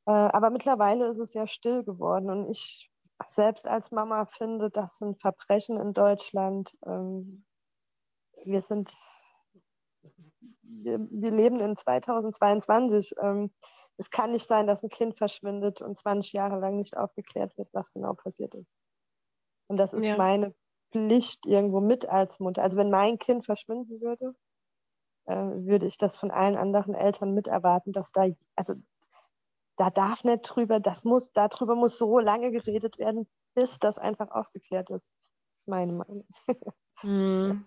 Äh, 0.07 0.11
aber 0.11 0.51
mittlerweile 0.51 1.07
ist 1.07 1.19
es 1.19 1.33
sehr 1.33 1.47
still 1.47 1.85
geworden 1.85 2.31
und 2.31 2.51
ich 2.51 2.91
selbst 3.27 3.67
als 3.67 3.91
Mama 3.91 4.27
finde, 4.27 4.71
das 4.71 4.99
sind 4.99 5.21
Verbrechen 5.21 5.77
in 5.77 5.93
Deutschland. 5.93 6.77
Ähm, 6.87 7.45
wir 8.45 8.63
sind, 8.63 8.91
wir, 10.63 10.99
wir 11.11 11.31
leben 11.31 11.61
in 11.61 11.77
2022. 11.77 13.15
Ähm, 13.21 13.51
es 13.99 14.11
kann 14.11 14.31
nicht 14.31 14.47
sein, 14.47 14.67
dass 14.67 14.83
ein 14.83 14.89
Kind 14.89 15.19
verschwindet 15.19 15.83
und 15.83 15.99
20 15.99 16.33
Jahre 16.33 16.59
lang 16.59 16.77
nicht 16.77 16.97
aufgeklärt 16.97 17.59
wird, 17.59 17.69
was 17.73 17.91
genau 17.91 18.15
passiert 18.15 18.55
ist. 18.55 18.79
Und 19.67 19.77
das 19.77 19.93
ist 19.93 20.05
ja. 20.05 20.17
meine 20.17 20.55
Pflicht 20.93 21.45
irgendwo 21.45 21.81
mit 21.81 22.09
als 22.09 22.39
Mutter. 22.41 22.63
Also 22.63 22.79
wenn 22.79 22.91
mein 22.91 23.19
Kind 23.19 23.45
verschwinden 23.45 24.01
würde, 24.01 24.35
äh, 25.27 25.35
würde 25.35 25.87
ich 25.87 25.99
das 25.99 26.17
von 26.17 26.31
allen 26.31 26.57
anderen 26.57 26.95
Eltern 26.95 27.35
mit 27.35 27.49
erwarten, 27.49 27.93
dass 27.93 28.13
da, 28.13 28.29
also 28.55 28.75
da 29.77 29.91
darf 29.91 30.25
nicht 30.25 30.43
drüber, 30.43 30.81
das 30.81 31.05
muss, 31.05 31.33
darüber 31.33 31.75
muss 31.75 31.99
so 31.99 32.21
lange 32.21 32.53
geredet 32.53 32.99
werden, 32.99 33.29
bis 33.55 33.79
das 33.81 33.99
einfach 33.99 34.31
aufgeklärt 34.31 34.91
ist. 34.91 35.11
Das 35.53 35.63
ist 35.63 35.69
meine 35.69 35.93
Meinung. 35.93 36.27
hm. 37.01 37.67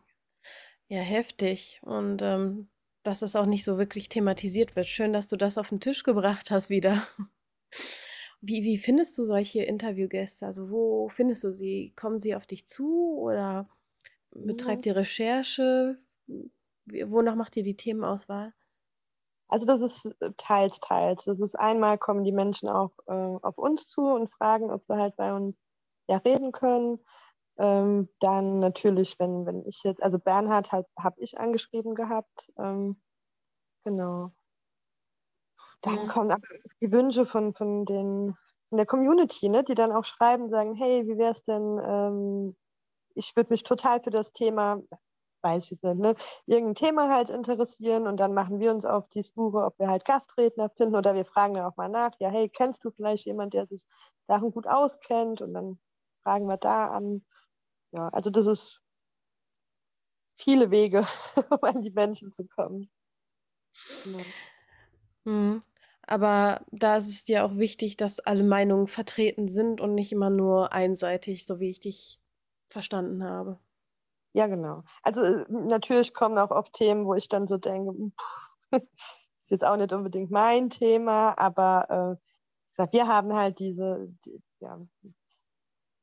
Ja, 0.87 1.01
heftig. 1.01 1.81
Und 1.83 2.21
ähm, 2.21 2.69
dass 3.03 3.19
das 3.19 3.35
auch 3.35 3.45
nicht 3.45 3.65
so 3.65 3.77
wirklich 3.77 4.09
thematisiert 4.09 4.75
wird. 4.75 4.87
Schön, 4.87 5.13
dass 5.13 5.27
du 5.27 5.37
das 5.37 5.57
auf 5.57 5.69
den 5.69 5.79
Tisch 5.79 6.03
gebracht 6.03 6.51
hast 6.51 6.69
wieder. 6.69 7.01
Wie, 8.43 8.63
wie 8.63 8.79
findest 8.79 9.15
du 9.19 9.23
solche 9.23 9.61
Interviewgäste? 9.61 10.47
Also 10.47 10.71
wo 10.71 11.09
findest 11.09 11.43
du 11.43 11.51
sie? 11.51 11.93
Kommen 11.95 12.17
sie 12.17 12.33
auf 12.33 12.47
dich 12.47 12.67
zu 12.67 13.15
oder 13.19 13.69
betreibt 14.31 14.87
ihr 14.87 14.95
Recherche? 14.95 15.99
Wonach 16.87 17.35
macht 17.35 17.55
ihr 17.55 17.61
die 17.61 17.77
Themenauswahl? 17.77 18.51
Also 19.47 19.67
das 19.67 19.81
ist 19.81 20.05
äh, 20.21 20.31
teils, 20.37 20.79
teils. 20.79 21.25
Das 21.25 21.39
ist 21.39 21.53
einmal 21.59 21.99
kommen 21.99 22.23
die 22.23 22.31
Menschen 22.31 22.67
auch 22.67 22.91
äh, 23.05 23.11
auf 23.11 23.59
uns 23.59 23.87
zu 23.87 24.01
und 24.01 24.31
fragen, 24.31 24.71
ob 24.71 24.85
sie 24.87 24.95
halt 24.95 25.15
bei 25.17 25.33
uns 25.33 25.61
ja 26.07 26.17
reden 26.17 26.51
können. 26.51 26.99
Ähm, 27.61 28.09
dann 28.19 28.59
natürlich, 28.59 29.19
wenn, 29.19 29.45
wenn 29.45 29.63
ich 29.65 29.83
jetzt, 29.83 30.01
also 30.01 30.17
Bernhard 30.17 30.71
halt, 30.71 30.87
habe 30.97 31.15
ich 31.19 31.39
angeschrieben 31.39 31.93
gehabt. 31.93 32.51
Ähm, 32.57 32.99
genau. 33.83 34.31
Dann 35.81 35.95
ja. 35.97 36.05
kommen 36.07 36.31
aber 36.31 36.47
die 36.81 36.91
Wünsche 36.91 37.25
von, 37.25 37.53
von 37.53 37.85
den 37.85 38.35
von 38.71 38.77
der 38.77 38.85
Community, 38.85 39.49
ne, 39.49 39.65
die 39.65 39.75
dann 39.75 39.91
auch 39.91 40.05
schreiben, 40.05 40.49
sagen, 40.49 40.73
hey, 40.75 41.05
wie 41.05 41.17
wäre 41.17 41.33
es 41.33 41.43
denn, 41.43 41.77
ähm, 41.83 42.55
ich 43.15 43.35
würde 43.35 43.51
mich 43.51 43.63
total 43.63 44.01
für 44.01 44.11
das 44.11 44.31
Thema, 44.31 44.81
weiß 45.41 45.73
ich 45.73 45.81
nicht, 45.83 45.99
ne, 45.99 46.15
irgendein 46.45 46.75
Thema 46.75 47.13
halt 47.13 47.29
interessieren 47.29 48.07
und 48.07 48.17
dann 48.17 48.33
machen 48.33 48.59
wir 48.61 48.71
uns 48.71 48.85
auf 48.85 49.09
die 49.09 49.23
Suche, 49.23 49.57
ob 49.65 49.77
wir 49.77 49.89
halt 49.89 50.05
Gastredner 50.05 50.69
finden 50.77 50.95
oder 50.95 51.15
wir 51.15 51.25
fragen 51.25 51.55
dann 51.55 51.65
auch 51.65 51.75
mal 51.75 51.89
nach, 51.89 52.11
ja, 52.19 52.29
hey, 52.29 52.47
kennst 52.47 52.85
du 52.85 52.91
vielleicht 52.91 53.25
jemand, 53.25 53.53
der 53.53 53.65
sich 53.65 53.85
darin 54.27 54.51
gut 54.51 54.67
auskennt 54.67 55.41
und 55.41 55.53
dann 55.53 55.77
fragen 56.23 56.47
wir 56.47 56.57
da 56.57 56.87
an. 56.87 57.25
Ja, 57.91 58.07
also 58.09 58.29
das 58.29 58.45
ist 58.45 58.81
viele 60.37 60.71
Wege, 60.71 61.05
um 61.49 61.59
an 61.61 61.81
die 61.81 61.91
Menschen 61.91 62.31
zu 62.31 62.47
kommen. 62.47 62.89
Ja. 64.05 64.19
Mhm. 65.25 65.61
Aber 66.03 66.65
da 66.71 66.97
ist 66.97 67.07
es 67.07 67.23
dir 67.23 67.45
auch 67.45 67.55
wichtig, 67.57 67.95
dass 67.95 68.19
alle 68.19 68.43
Meinungen 68.43 68.87
vertreten 68.87 69.47
sind 69.47 69.79
und 69.79 69.93
nicht 69.93 70.11
immer 70.11 70.29
nur 70.29 70.73
einseitig, 70.73 71.45
so 71.45 71.59
wie 71.59 71.69
ich 71.69 71.79
dich 71.79 72.19
verstanden 72.67 73.23
habe. 73.23 73.59
Ja, 74.33 74.47
genau. 74.47 74.83
Also 75.03 75.21
äh, 75.21 75.45
natürlich 75.49 76.13
kommen 76.13 76.37
auch 76.37 76.51
oft 76.51 76.73
Themen, 76.73 77.05
wo 77.05 77.13
ich 77.13 77.29
dann 77.29 77.47
so 77.47 77.57
denke, 77.57 77.93
pff, 78.19 78.51
ist 79.41 79.51
jetzt 79.51 79.65
auch 79.65 79.77
nicht 79.77 79.93
unbedingt 79.93 80.31
mein 80.31 80.69
Thema, 80.69 81.37
aber 81.37 82.17
äh, 82.19 82.25
ich 82.67 82.75
sag, 82.75 82.93
wir 82.93 83.07
haben 83.07 83.33
halt 83.33 83.59
diese, 83.59 84.09
die, 84.25 84.41
ja, 84.59 84.79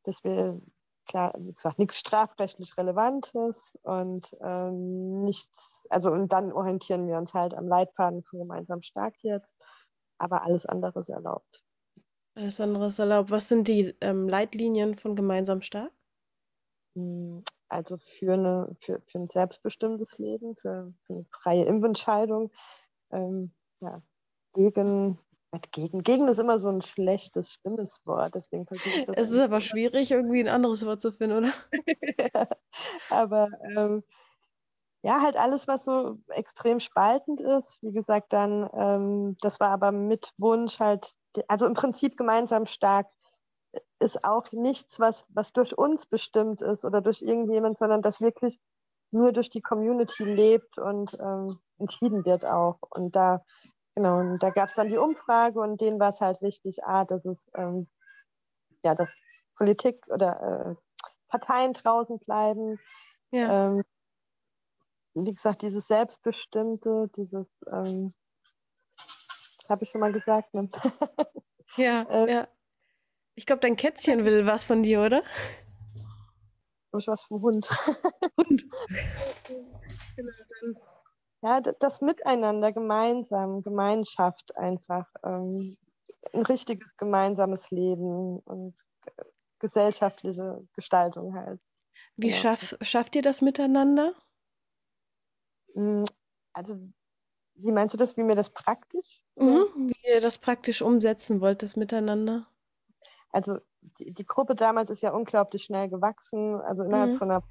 dass 0.04 0.22
wir 0.24 0.60
klar, 1.08 1.32
wie 1.38 1.52
gesagt, 1.52 1.78
nichts 1.78 1.98
strafrechtlich 1.98 2.76
Relevantes 2.76 3.76
und 3.82 4.36
ähm, 4.40 5.24
nichts, 5.24 5.86
also 5.90 6.10
und 6.10 6.32
dann 6.32 6.52
orientieren 6.52 7.08
wir 7.08 7.16
uns 7.16 7.34
halt 7.34 7.54
am 7.54 7.66
Leitfaden 7.66 8.22
von 8.22 8.38
gemeinsam 8.40 8.82
stark 8.82 9.14
jetzt, 9.22 9.56
aber 10.18 10.42
alles 10.42 10.66
andere 10.66 11.00
ist 11.00 11.08
erlaubt. 11.08 11.64
Alles 12.36 12.60
andere 12.60 12.86
ist 12.86 12.98
erlaubt. 12.98 13.30
Was 13.30 13.48
sind 13.48 13.66
die 13.66 13.96
ähm, 14.00 14.28
Leitlinien 14.28 14.94
von 14.94 15.16
gemeinsam 15.16 15.62
stark? 15.62 15.92
Hm, 16.94 17.42
also 17.68 17.98
für, 17.98 18.34
eine, 18.34 18.76
für, 18.80 19.02
für 19.06 19.18
ein 19.18 19.26
selbstbestimmtes 19.26 20.18
Leben, 20.18 20.54
für, 20.56 20.92
für 21.04 21.12
eine 21.14 21.26
freie 21.30 21.64
Impfentscheidung, 21.64 22.52
ähm, 23.10 23.52
ja, 23.80 24.02
gegen 24.52 25.18
gegen. 25.72 26.02
Gegen 26.02 26.28
ist 26.28 26.38
immer 26.38 26.58
so 26.58 26.68
ein 26.68 26.82
schlechtes, 26.82 27.52
schlimmes 27.52 28.00
Wort, 28.04 28.34
deswegen 28.34 28.66
versuche 28.66 28.98
ich 28.98 29.04
das. 29.04 29.16
Es 29.16 29.30
ist 29.30 29.40
aber 29.40 29.60
schwierig, 29.60 30.10
irgendwie 30.10 30.40
ein 30.40 30.48
anderes 30.48 30.84
Wort 30.84 31.00
zu 31.00 31.12
finden, 31.12 31.38
oder? 31.38 31.52
ja, 32.18 32.46
aber 33.10 33.48
ähm, 33.76 34.02
ja, 35.02 35.22
halt 35.22 35.36
alles, 35.36 35.68
was 35.68 35.84
so 35.84 36.18
extrem 36.28 36.80
spaltend 36.80 37.40
ist. 37.40 37.78
Wie 37.82 37.92
gesagt, 37.92 38.32
dann, 38.32 38.68
ähm, 38.74 39.36
das 39.40 39.60
war 39.60 39.70
aber 39.70 39.92
mit 39.92 40.32
Wunsch 40.38 40.80
halt, 40.80 41.14
also 41.46 41.66
im 41.66 41.74
Prinzip 41.74 42.16
gemeinsam 42.16 42.66
stark 42.66 43.06
ist 44.00 44.24
auch 44.24 44.50
nichts, 44.52 44.98
was, 44.98 45.24
was 45.28 45.52
durch 45.52 45.76
uns 45.76 46.06
bestimmt 46.06 46.62
ist 46.62 46.84
oder 46.84 47.00
durch 47.00 47.22
irgendjemand, 47.22 47.78
sondern 47.78 48.02
das 48.02 48.20
wirklich 48.20 48.58
nur 49.10 49.32
durch 49.32 49.50
die 49.50 49.62
Community 49.62 50.24
lebt 50.24 50.78
und 50.78 51.16
ähm, 51.20 51.58
entschieden 51.78 52.24
wird 52.24 52.44
auch. 52.44 52.78
Und 52.90 53.14
da 53.16 53.44
Genau, 53.98 54.20
und 54.20 54.40
da 54.40 54.50
gab 54.50 54.68
es 54.68 54.76
dann 54.76 54.90
die 54.90 54.96
Umfrage 54.96 55.58
und 55.58 55.80
denen 55.80 55.98
war 55.98 56.10
es 56.10 56.20
halt 56.20 56.40
wichtig, 56.40 56.84
A, 56.84 57.04
dass 57.04 57.24
es 57.24 57.42
ähm, 57.56 57.88
ja, 58.84 58.94
dass 58.94 59.08
Politik 59.56 60.06
oder 60.06 60.76
äh, 60.78 61.02
Parteien 61.26 61.72
draußen 61.72 62.20
bleiben. 62.20 62.78
Ja. 63.32 63.66
Ähm, 63.66 63.82
wie 65.14 65.32
gesagt, 65.32 65.62
dieses 65.62 65.88
Selbstbestimmte, 65.88 67.10
dieses, 67.16 67.48
ähm, 67.72 68.14
das 68.96 69.68
habe 69.68 69.82
ich 69.82 69.90
schon 69.90 70.00
mal 70.00 70.12
gesagt. 70.12 70.54
Ne? 70.54 70.70
Ja, 71.76 72.02
äh, 72.08 72.32
ja. 72.32 72.48
Ich 73.34 73.46
glaube, 73.46 73.60
dein 73.60 73.76
Kätzchen 73.76 74.24
will 74.24 74.46
was 74.46 74.64
von 74.64 74.84
dir, 74.84 75.02
oder? 75.02 75.22
Ich 76.96 77.08
was 77.08 77.22
vom 77.22 77.42
Hund. 77.42 77.68
Hund. 78.36 78.64
genau, 80.16 80.32
dann 80.60 80.76
ja, 81.42 81.60
das 81.60 82.00
Miteinander 82.00 82.72
gemeinsam, 82.72 83.62
Gemeinschaft 83.62 84.56
einfach, 84.56 85.06
ähm, 85.24 85.76
ein 86.32 86.42
richtiges 86.42 86.88
gemeinsames 86.96 87.70
Leben 87.70 88.40
und 88.40 88.74
gesellschaftliche 89.58 90.66
Gestaltung 90.74 91.34
halt. 91.34 91.60
Wie 92.16 92.28
genau. 92.28 92.38
schaff, 92.38 92.76
schafft 92.80 93.16
ihr 93.16 93.22
das 93.22 93.40
miteinander? 93.40 94.14
Hm, 95.74 96.04
also, 96.52 96.76
wie 97.54 97.72
meinst 97.72 97.94
du 97.94 97.98
das, 97.98 98.16
wie 98.16 98.22
mir 98.22 98.36
das 98.36 98.50
praktisch? 98.50 99.22
Mhm, 99.36 99.90
wie 99.90 100.08
ihr 100.08 100.20
das 100.20 100.38
praktisch 100.38 100.82
umsetzen 100.82 101.40
wollt, 101.40 101.62
das 101.62 101.76
Miteinander? 101.76 102.46
Also, 103.30 103.58
die, 103.80 104.12
die 104.12 104.24
Gruppe 104.24 104.54
damals 104.54 104.90
ist 104.90 105.02
ja 105.02 105.12
unglaublich 105.12 105.64
schnell 105.64 105.88
gewachsen, 105.88 106.60
also 106.60 106.82
innerhalb 106.82 107.12
mhm. 107.12 107.16
von 107.16 107.30
einer 107.30 107.42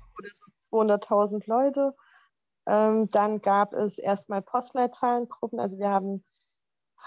200.000 0.71 1.43
Leute. 1.47 1.95
Ähm, 2.67 3.09
dann 3.09 3.41
gab 3.41 3.73
es 3.73 3.97
erstmal 3.97 4.41
Postleitzahlengruppen. 4.41 5.59
Also 5.59 5.79
wir 5.79 5.89
haben, 5.89 6.23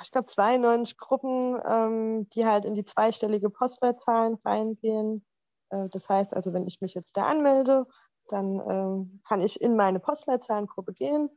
ich 0.02 0.10
glaube, 0.10 0.26
92 0.26 0.96
Gruppen, 0.96 1.60
ähm, 1.64 2.28
die 2.30 2.46
halt 2.46 2.64
in 2.64 2.74
die 2.74 2.84
zweistellige 2.84 3.50
Postleitzahlen 3.50 4.38
reingehen. 4.44 5.24
Äh, 5.70 5.88
das 5.90 6.08
heißt 6.08 6.34
also, 6.34 6.52
wenn 6.52 6.66
ich 6.66 6.80
mich 6.80 6.94
jetzt 6.94 7.16
da 7.16 7.26
anmelde, 7.26 7.86
dann 8.28 8.60
ähm, 8.66 9.20
kann 9.28 9.40
ich 9.40 9.60
in 9.60 9.76
meine 9.76 10.00
Postleitzahlengruppe 10.00 10.94
gehen 10.94 11.28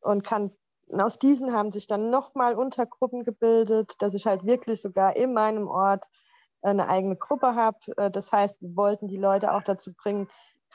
und 0.00 0.24
kann 0.24 0.52
und 0.90 1.00
aus 1.00 1.20
diesen 1.20 1.52
haben 1.52 1.70
sich 1.70 1.86
dann 1.86 2.10
nochmal 2.10 2.56
Untergruppen 2.56 3.22
gebildet, 3.22 3.94
dass 4.00 4.12
ich 4.14 4.26
halt 4.26 4.44
wirklich 4.44 4.82
sogar 4.82 5.14
in 5.14 5.32
meinem 5.32 5.68
Ort 5.68 6.04
eine 6.62 6.88
eigene 6.88 7.16
Gruppe 7.16 7.54
habe. 7.54 7.78
Äh, 7.96 8.10
das 8.10 8.32
heißt, 8.32 8.60
wir 8.60 8.76
wollten 8.76 9.06
die 9.06 9.16
Leute 9.16 9.54
auch 9.54 9.62
dazu 9.62 9.92
bringen, 9.94 10.28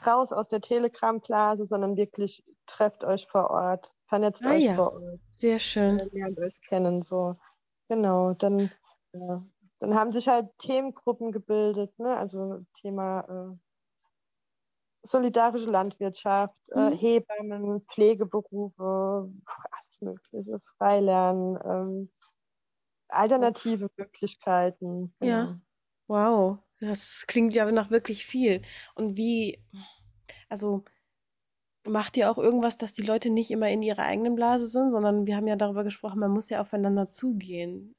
raus 0.06 0.32
aus 0.32 0.48
der 0.48 0.62
Telegram-Blase, 0.62 1.66
sondern 1.66 1.98
wirklich 1.98 2.44
trefft 2.66 3.04
euch 3.04 3.28
vor 3.28 3.50
Ort, 3.50 3.96
vernetzt 4.08 4.44
ah, 4.44 4.52
euch 4.52 4.64
ja. 4.64 4.76
vor 4.76 4.94
Ort. 4.94 5.20
Sehr 5.30 5.60
schön. 5.60 5.98
Lernt 6.12 6.40
euch 6.40 6.60
kennen, 6.62 7.02
so. 7.02 7.36
Genau, 7.88 8.34
dann, 8.34 8.72
ja. 9.14 9.44
dann 9.80 9.96
haben 9.96 10.12
sich 10.12 10.28
halt 10.28 10.50
Themengruppen 10.58 11.32
gebildet, 11.32 11.98
ne? 12.00 12.18
also 12.18 12.62
Thema 12.74 13.22
äh, 13.54 13.58
solidarische 15.06 15.70
Landwirtschaft, 15.70 16.56
äh, 16.70 16.80
mhm. 16.80 16.94
äh, 16.94 16.98
Hebammen, 16.98 17.82
Pflegeberufe, 17.82 19.32
alles 19.46 20.02
Mögliche, 20.02 20.60
Freilernen, 20.78 21.60
ähm, 21.64 22.12
alternative 23.10 23.88
Möglichkeiten. 23.98 25.14
Genau. 25.20 25.32
Ja, 25.32 25.60
wow. 26.08 26.65
Das 26.86 27.26
klingt 27.28 27.54
ja 27.54 27.70
nach 27.72 27.90
wirklich 27.92 28.26
viel. 28.26 28.62
Und 28.96 29.18
wie, 29.18 29.60
also 30.50 30.84
macht 31.86 32.18
ihr 32.18 32.32
auch 32.32 32.38
irgendwas, 32.38 32.78
dass 32.78 32.94
die 32.94 33.04
Leute 33.04 33.30
nicht 33.30 33.52
immer 33.52 33.70
in 33.70 33.84
ihrer 33.84 34.04
eigenen 34.04 34.36
Blase 34.36 34.68
sind, 34.68 34.92
sondern 34.92 35.28
wir 35.28 35.36
haben 35.36 35.48
ja 35.48 35.56
darüber 35.56 35.84
gesprochen, 35.84 36.20
man 36.20 36.32
muss 36.32 36.50
ja 36.50 36.62
aufeinander 36.62 37.10
zugehen. 37.10 37.96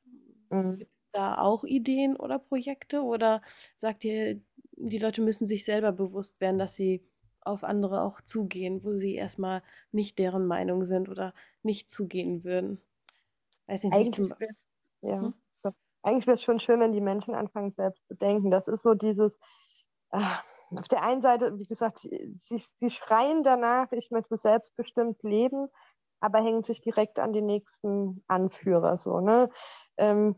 Mhm. 0.50 0.78
Gibt 0.78 0.90
es 0.90 1.12
da 1.12 1.38
auch 1.38 1.64
Ideen 1.64 2.16
oder 2.16 2.38
Projekte? 2.38 3.02
Oder 3.02 3.42
sagt 3.76 4.04
ihr, 4.04 4.40
die 4.72 4.98
Leute 4.98 5.22
müssen 5.22 5.46
sich 5.46 5.64
selber 5.64 5.92
bewusst 5.92 6.40
werden, 6.40 6.58
dass 6.58 6.74
sie 6.74 7.04
auf 7.40 7.62
andere 7.62 8.02
auch 8.02 8.20
zugehen, 8.20 8.82
wo 8.82 8.92
sie 8.92 9.14
erstmal 9.14 9.62
nicht 9.92 10.18
deren 10.18 10.46
Meinung 10.46 10.84
sind 10.84 11.08
oder 11.08 11.32
nicht 11.62 11.90
zugehen 11.90 12.42
würden? 12.44 12.80
Weiß 13.66 13.84
nicht, 13.84 13.94
Eigentlich, 13.94 14.30
ja. 15.00 15.22
Hm? 15.22 15.34
Eigentlich 16.06 16.26
wäre 16.26 16.34
es 16.34 16.42
schon 16.42 16.60
schön, 16.60 16.80
wenn 16.80 16.92
die 16.92 17.00
Menschen 17.00 17.34
anfangen, 17.34 17.72
selbst 17.72 18.06
zu 18.06 18.14
denken. 18.14 18.50
Das 18.50 18.68
ist 18.68 18.82
so 18.82 18.94
dieses, 18.94 19.36
äh, 20.12 20.20
auf 20.70 20.88
der 20.88 21.02
einen 21.02 21.20
Seite, 21.20 21.58
wie 21.58 21.66
gesagt, 21.66 21.98
sie, 21.98 22.36
sie 22.40 22.90
schreien 22.90 23.42
danach, 23.42 23.90
ich 23.92 24.10
möchte 24.10 24.36
selbstbestimmt 24.36 25.22
leben, 25.22 25.68
aber 26.20 26.38
hängen 26.38 26.62
sich 26.62 26.80
direkt 26.80 27.18
an 27.18 27.32
die 27.32 27.42
nächsten 27.42 28.22
Anführer. 28.28 28.96
So, 28.96 29.20
ne? 29.20 29.50
Ähm, 29.96 30.36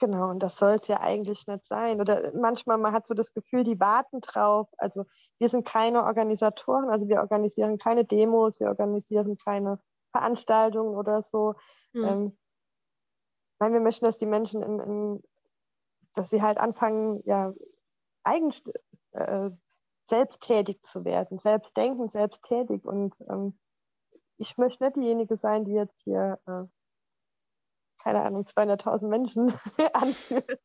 Genau, 0.00 0.30
und 0.30 0.44
das 0.44 0.56
soll 0.56 0.74
es 0.74 0.86
ja 0.86 1.00
eigentlich 1.00 1.48
nicht 1.48 1.66
sein. 1.66 2.00
Oder 2.00 2.30
manchmal, 2.34 2.78
man 2.78 2.92
hat 2.92 3.04
so 3.04 3.14
das 3.14 3.34
Gefühl, 3.34 3.64
die 3.64 3.80
warten 3.80 4.20
drauf. 4.20 4.68
Also 4.78 5.04
wir 5.40 5.48
sind 5.48 5.66
keine 5.66 6.04
Organisatoren, 6.04 6.88
also 6.88 7.08
wir 7.08 7.18
organisieren 7.18 7.78
keine 7.78 8.04
Demos, 8.04 8.60
wir 8.60 8.68
organisieren 8.68 9.36
keine 9.44 9.80
Veranstaltungen 10.12 10.94
oder 10.94 11.20
so. 11.20 11.54
Mhm. 11.92 12.04
Ähm, 12.04 12.38
nein, 13.58 13.72
wir 13.72 13.80
möchten, 13.80 14.04
dass 14.04 14.18
die 14.18 14.26
Menschen 14.26 14.62
in, 14.62 14.78
in 14.78 15.22
dass 16.14 16.30
sie 16.30 16.42
halt 16.42 16.58
anfangen, 16.58 17.22
ja, 17.26 17.52
eigen, 18.24 18.52
äh, 19.12 19.50
selbsttätig 20.04 20.82
zu 20.82 21.04
werden, 21.04 21.38
selbst 21.38 21.76
denken, 21.76 22.08
selbst 22.08 22.42
tätig. 22.44 22.84
Und 22.86 23.14
ähm, 23.28 23.58
ich 24.38 24.56
möchte 24.56 24.84
nicht 24.84 24.96
diejenige 24.96 25.36
sein, 25.36 25.64
die 25.64 25.72
jetzt 25.72 26.00
hier 26.04 26.40
äh, 26.46 26.64
keine 28.02 28.22
Ahnung, 28.22 28.44
200.000 28.44 29.08
Menschen 29.08 29.52
anfühlt. 29.92 30.60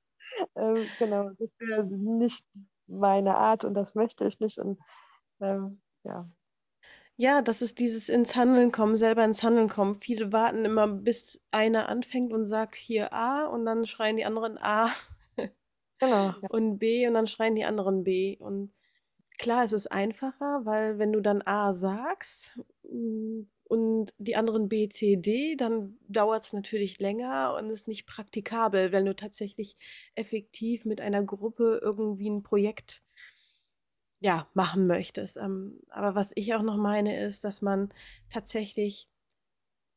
Ähm, 0.56 0.88
genau, 1.00 1.30
das 1.38 1.54
wäre 1.60 1.86
nicht 1.86 2.46
meine 2.88 3.36
Art 3.38 3.66
und 3.66 3.74
das 3.74 3.96
möchte 3.96 4.26
ich 4.26 4.40
nicht. 4.40 4.60
Und 4.60 4.80
ähm, 5.42 5.82
ja. 6.04 6.30
Ja, 7.16 7.42
das 7.44 7.62
ist 7.62 7.80
dieses 7.80 8.10
ins 8.10 8.36
Handeln 8.36 8.72
kommen, 8.72 8.96
selber 8.96 9.24
ins 9.24 9.44
Handeln 9.44 9.70
kommen. 9.70 10.00
Viele 10.00 10.32
warten 10.32 10.66
immer, 10.66 10.88
bis 10.88 11.40
einer 11.52 11.88
anfängt 11.88 12.34
und 12.34 12.48
sagt 12.48 12.76
hier 12.76 13.14
A 13.14 13.46
und 13.46 13.66
dann 13.66 13.86
schreien 13.86 14.18
die 14.18 14.26
anderen 14.26 14.58
A. 14.58 14.90
Genau. 16.00 16.34
Ja. 16.42 16.50
Und 16.50 16.80
B 16.80 17.08
und 17.08 17.14
dann 17.14 17.28
schreien 17.28 17.56
die 17.56 17.64
anderen 17.64 18.04
B. 18.04 18.36
Und 18.38 18.74
klar, 19.38 19.64
es 19.64 19.72
ist 19.72 19.88
einfacher, 19.90 20.66
weil 20.66 21.00
wenn 21.00 21.14
du 21.14 21.22
dann 21.22 21.42
A 21.44 21.74
sagst, 21.74 22.60
und 22.84 24.14
die 24.18 24.36
anderen 24.36 24.70
B, 24.70 24.90
C, 24.90 25.16
D, 25.16 25.56
dann 25.56 25.98
dauert 26.08 26.46
es 26.46 26.54
natürlich 26.54 27.00
länger 27.00 27.56
und 27.58 27.70
ist 27.70 27.88
nicht 27.88 28.06
praktikabel, 28.06 28.92
wenn 28.92 29.06
du 29.06 29.16
tatsächlich 29.16 29.78
effektiv 30.16 30.86
mit 30.86 31.02
einer 31.02 31.24
Gruppe 31.24 31.80
irgendwie 31.82 32.30
ein 32.30 32.44
Projekt 32.44 33.02
ja, 34.24 34.48
machen 34.54 34.88
möchtest. 34.88 35.38
Ähm, 35.38 35.80
aber 35.90 36.16
was 36.16 36.32
ich 36.36 36.54
auch 36.56 36.62
noch 36.64 36.78
meine, 36.78 37.20
ist, 37.26 37.44
dass 37.44 37.62
man 37.62 37.90
tatsächlich, 38.30 39.10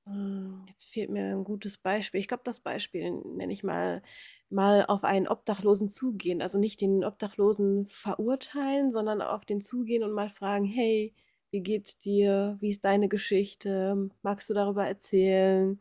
hm, 0.06 0.64
jetzt 0.68 0.86
fehlt 0.86 1.10
mir 1.10 1.26
ein 1.36 1.44
gutes 1.44 1.78
Beispiel, 1.78 2.20
ich 2.20 2.28
glaube, 2.28 2.42
das 2.44 2.60
Beispiel 2.60 3.10
nenne 3.12 3.52
ich 3.52 3.64
mal, 3.64 4.02
mal 4.50 4.86
auf 4.86 5.04
einen 5.04 5.28
Obdachlosen 5.28 5.88
zugehen. 5.88 6.42
Also 6.42 6.58
nicht 6.58 6.80
den 6.80 7.04
Obdachlosen 7.04 7.86
verurteilen, 7.86 8.90
sondern 8.92 9.22
auf 9.22 9.44
den 9.46 9.60
zugehen 9.62 10.04
und 10.04 10.12
mal 10.12 10.30
fragen, 10.30 10.66
hey, 10.66 11.14
wie 11.52 11.62
geht's 11.62 11.98
dir? 12.00 12.56
Wie 12.60 12.70
ist 12.70 12.84
deine 12.84 13.08
Geschichte? 13.08 14.10
Magst 14.22 14.50
du 14.50 14.54
darüber 14.54 14.86
erzählen? 14.86 15.80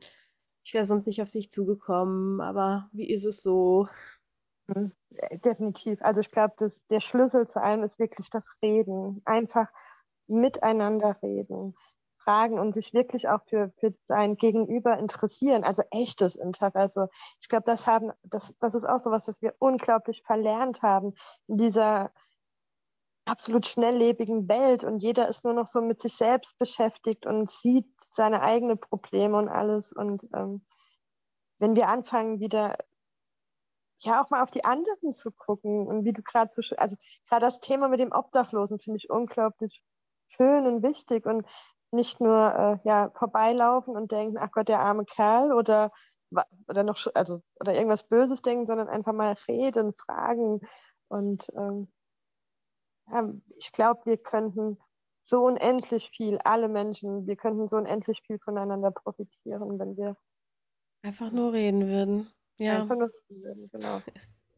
Ich 0.65 0.73
wäre 0.73 0.85
sonst 0.85 1.07
nicht 1.07 1.21
auf 1.23 1.29
dich 1.31 1.51
zugekommen, 1.51 2.41
aber 2.41 2.89
wie 2.93 3.09
ist 3.09 3.25
es 3.25 3.43
so? 3.43 3.87
Mhm. 4.67 4.91
Äh, 5.11 5.39
definitiv. 5.39 6.01
Also 6.01 6.21
ich 6.21 6.31
glaube, 6.31 6.55
der 6.89 6.99
Schlüssel 6.99 7.47
zu 7.47 7.61
allem 7.61 7.83
ist 7.83 7.99
wirklich 7.99 8.29
das 8.29 8.45
Reden. 8.61 9.21
Einfach 9.25 9.67
miteinander 10.27 11.17
reden. 11.21 11.75
Fragen 12.17 12.57
und 12.57 12.73
sich 12.73 12.93
wirklich 12.93 13.29
auch 13.29 13.41
für, 13.47 13.71
für 13.77 13.93
sein 14.03 14.35
Gegenüber 14.35 14.97
interessieren, 14.97 15.63
also 15.63 15.83
echtes 15.91 16.35
Interesse. 16.35 17.09
Ich 17.39 17.47
glaube, 17.47 17.65
das 17.67 17.85
haben, 17.85 18.11
das, 18.23 18.51
das 18.59 18.73
ist 18.73 18.85
auch 18.85 18.97
so 18.97 19.11
was, 19.11 19.27
wir 19.41 19.53
unglaublich 19.59 20.23
verlernt 20.23 20.81
haben 20.81 21.13
in 21.47 21.57
dieser 21.57 22.11
absolut 23.25 23.67
schnelllebigen 23.67 24.47
Welt 24.49 24.83
und 24.83 24.99
jeder 24.99 25.27
ist 25.27 25.43
nur 25.43 25.53
noch 25.53 25.67
so 25.67 25.81
mit 25.81 26.01
sich 26.01 26.15
selbst 26.15 26.57
beschäftigt 26.57 27.27
und 27.27 27.49
sieht 27.49 27.87
seine 28.09 28.41
eigenen 28.41 28.79
Probleme 28.79 29.37
und 29.37 29.47
alles. 29.47 29.91
Und 29.91 30.23
ähm, 30.33 30.65
wenn 31.59 31.75
wir 31.75 31.89
anfangen, 31.89 32.39
wieder 32.39 32.75
ja 34.05 34.23
auch 34.23 34.29
mal 34.29 34.43
auf 34.43 34.51
die 34.51 34.65
anderen 34.65 35.11
zu 35.11 35.31
gucken 35.31 35.87
und 35.87 36.05
wie 36.05 36.13
du 36.13 36.21
gerade 36.21 36.51
so, 36.51 36.61
also 36.77 36.95
gerade 37.27 37.45
das 37.45 37.59
Thema 37.59 37.87
mit 37.87 37.99
dem 37.99 38.11
Obdachlosen 38.11 38.79
finde 38.79 38.97
ich 38.97 39.09
unglaublich 39.09 39.83
schön 40.27 40.65
und 40.65 40.83
wichtig 40.83 41.25
und 41.25 41.45
nicht 41.91 42.19
nur 42.19 42.53
äh, 42.83 42.87
ja 42.87 43.11
vorbeilaufen 43.15 43.95
und 43.95 44.11
denken, 44.11 44.37
ach 44.39 44.51
Gott, 44.51 44.67
der 44.67 44.79
arme 44.79 45.05
Kerl 45.05 45.53
oder 45.53 45.91
oder 46.67 46.83
noch 46.83 46.97
also 47.13 47.41
oder 47.61 47.73
irgendwas 47.73 48.07
Böses 48.07 48.41
denken, 48.41 48.65
sondern 48.65 48.89
einfach 48.89 49.13
mal 49.13 49.35
reden, 49.47 49.93
fragen 49.93 50.59
und 51.07 51.49
ähm, 51.55 51.87
ich 53.57 53.71
glaube, 53.71 54.01
wir 54.05 54.17
könnten 54.17 54.77
so 55.21 55.43
unendlich 55.43 56.09
viel, 56.09 56.39
alle 56.43 56.67
Menschen, 56.67 57.27
wir 57.27 57.35
könnten 57.35 57.67
so 57.67 57.77
unendlich 57.77 58.21
viel 58.25 58.39
voneinander 58.39 58.91
profitieren, 58.91 59.79
wenn 59.79 59.97
wir 59.97 60.15
einfach 61.03 61.31
nur 61.31 61.53
reden 61.53 61.87
würden. 61.87 62.31
Ja. 62.57 62.81
Einfach 62.81 62.95
nur 62.95 63.11
würden, 63.29 63.69
genau. 63.71 64.01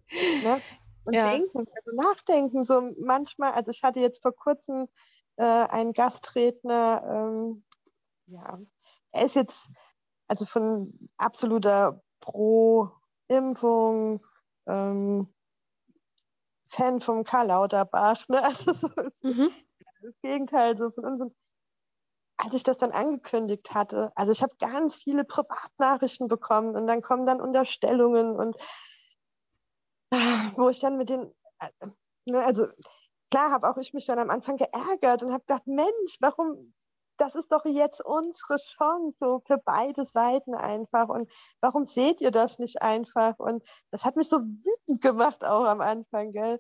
ne? 0.43 0.61
Und 1.03 1.13
ja. 1.13 1.31
denken, 1.31 1.57
also 1.57 1.95
nachdenken, 1.95 2.63
so 2.63 2.81
manchmal, 2.99 3.53
also 3.53 3.71
ich 3.71 3.83
hatte 3.83 4.01
jetzt 4.01 4.21
vor 4.21 4.35
kurzem 4.35 4.87
äh, 5.37 5.43
einen 5.43 5.93
Gastredner, 5.93 7.01
ähm, 7.09 7.63
ja, 8.25 8.59
er 9.11 9.25
ist 9.25 9.35
jetzt 9.35 9.71
also 10.27 10.45
von 10.45 11.09
absoluter 11.17 12.01
Pro-Impfung, 12.19 14.25
ähm, 14.67 15.33
Fan 16.67 16.99
vom 16.99 17.23
Karl 17.23 17.47
Lauterbach. 17.47 18.27
Ne? 18.27 18.41
Also 18.43 18.73
so 18.73 18.87
ist 19.01 19.23
mhm. 19.23 19.49
das 20.01 20.13
Gegenteil 20.21 20.77
so 20.77 20.91
von 20.91 21.05
uns. 21.05 21.33
Als 22.37 22.53
ich 22.53 22.63
das 22.63 22.77
dann 22.77 22.91
angekündigt 22.91 23.73
hatte, 23.73 24.11
also 24.15 24.31
ich 24.31 24.43
habe 24.43 24.55
ganz 24.59 24.95
viele 24.95 25.23
Privatnachrichten 25.23 26.27
bekommen 26.27 26.75
und 26.75 26.87
dann 26.87 27.01
kommen 27.01 27.25
dann 27.25 27.41
Unterstellungen 27.41 28.35
und 28.35 28.55
wo 30.55 30.69
ich 30.69 30.79
dann 30.79 30.97
mit 30.97 31.09
den, 31.09 31.31
äh, 31.59 31.87
ne, 32.25 32.43
also 32.43 32.67
klar 33.31 33.51
habe 33.51 33.69
auch 33.69 33.77
ich 33.77 33.93
mich 33.93 34.05
dann 34.05 34.19
am 34.19 34.29
Anfang 34.29 34.57
geärgert 34.57 35.23
und 35.23 35.31
habe 35.31 35.43
gedacht, 35.45 35.67
Mensch, 35.67 36.17
warum 36.21 36.73
das 37.17 37.35
ist 37.35 37.51
doch 37.51 37.65
jetzt 37.65 38.03
unsere 38.03 38.57
Chance, 38.57 39.17
so 39.19 39.41
für 39.45 39.57
beide 39.57 40.05
Seiten 40.05 40.53
einfach. 40.53 41.09
Und 41.09 41.31
warum 41.61 41.85
seht 41.85 42.21
ihr 42.21 42.31
das 42.31 42.59
nicht 42.59 42.81
einfach? 42.81 43.39
Und 43.39 43.67
das 43.91 44.05
hat 44.05 44.15
mich 44.15 44.29
so 44.29 44.37
wütend 44.37 45.01
gemacht 45.01 45.43
auch 45.43 45.65
am 45.65 45.81
Anfang, 45.81 46.31
gell? 46.31 46.59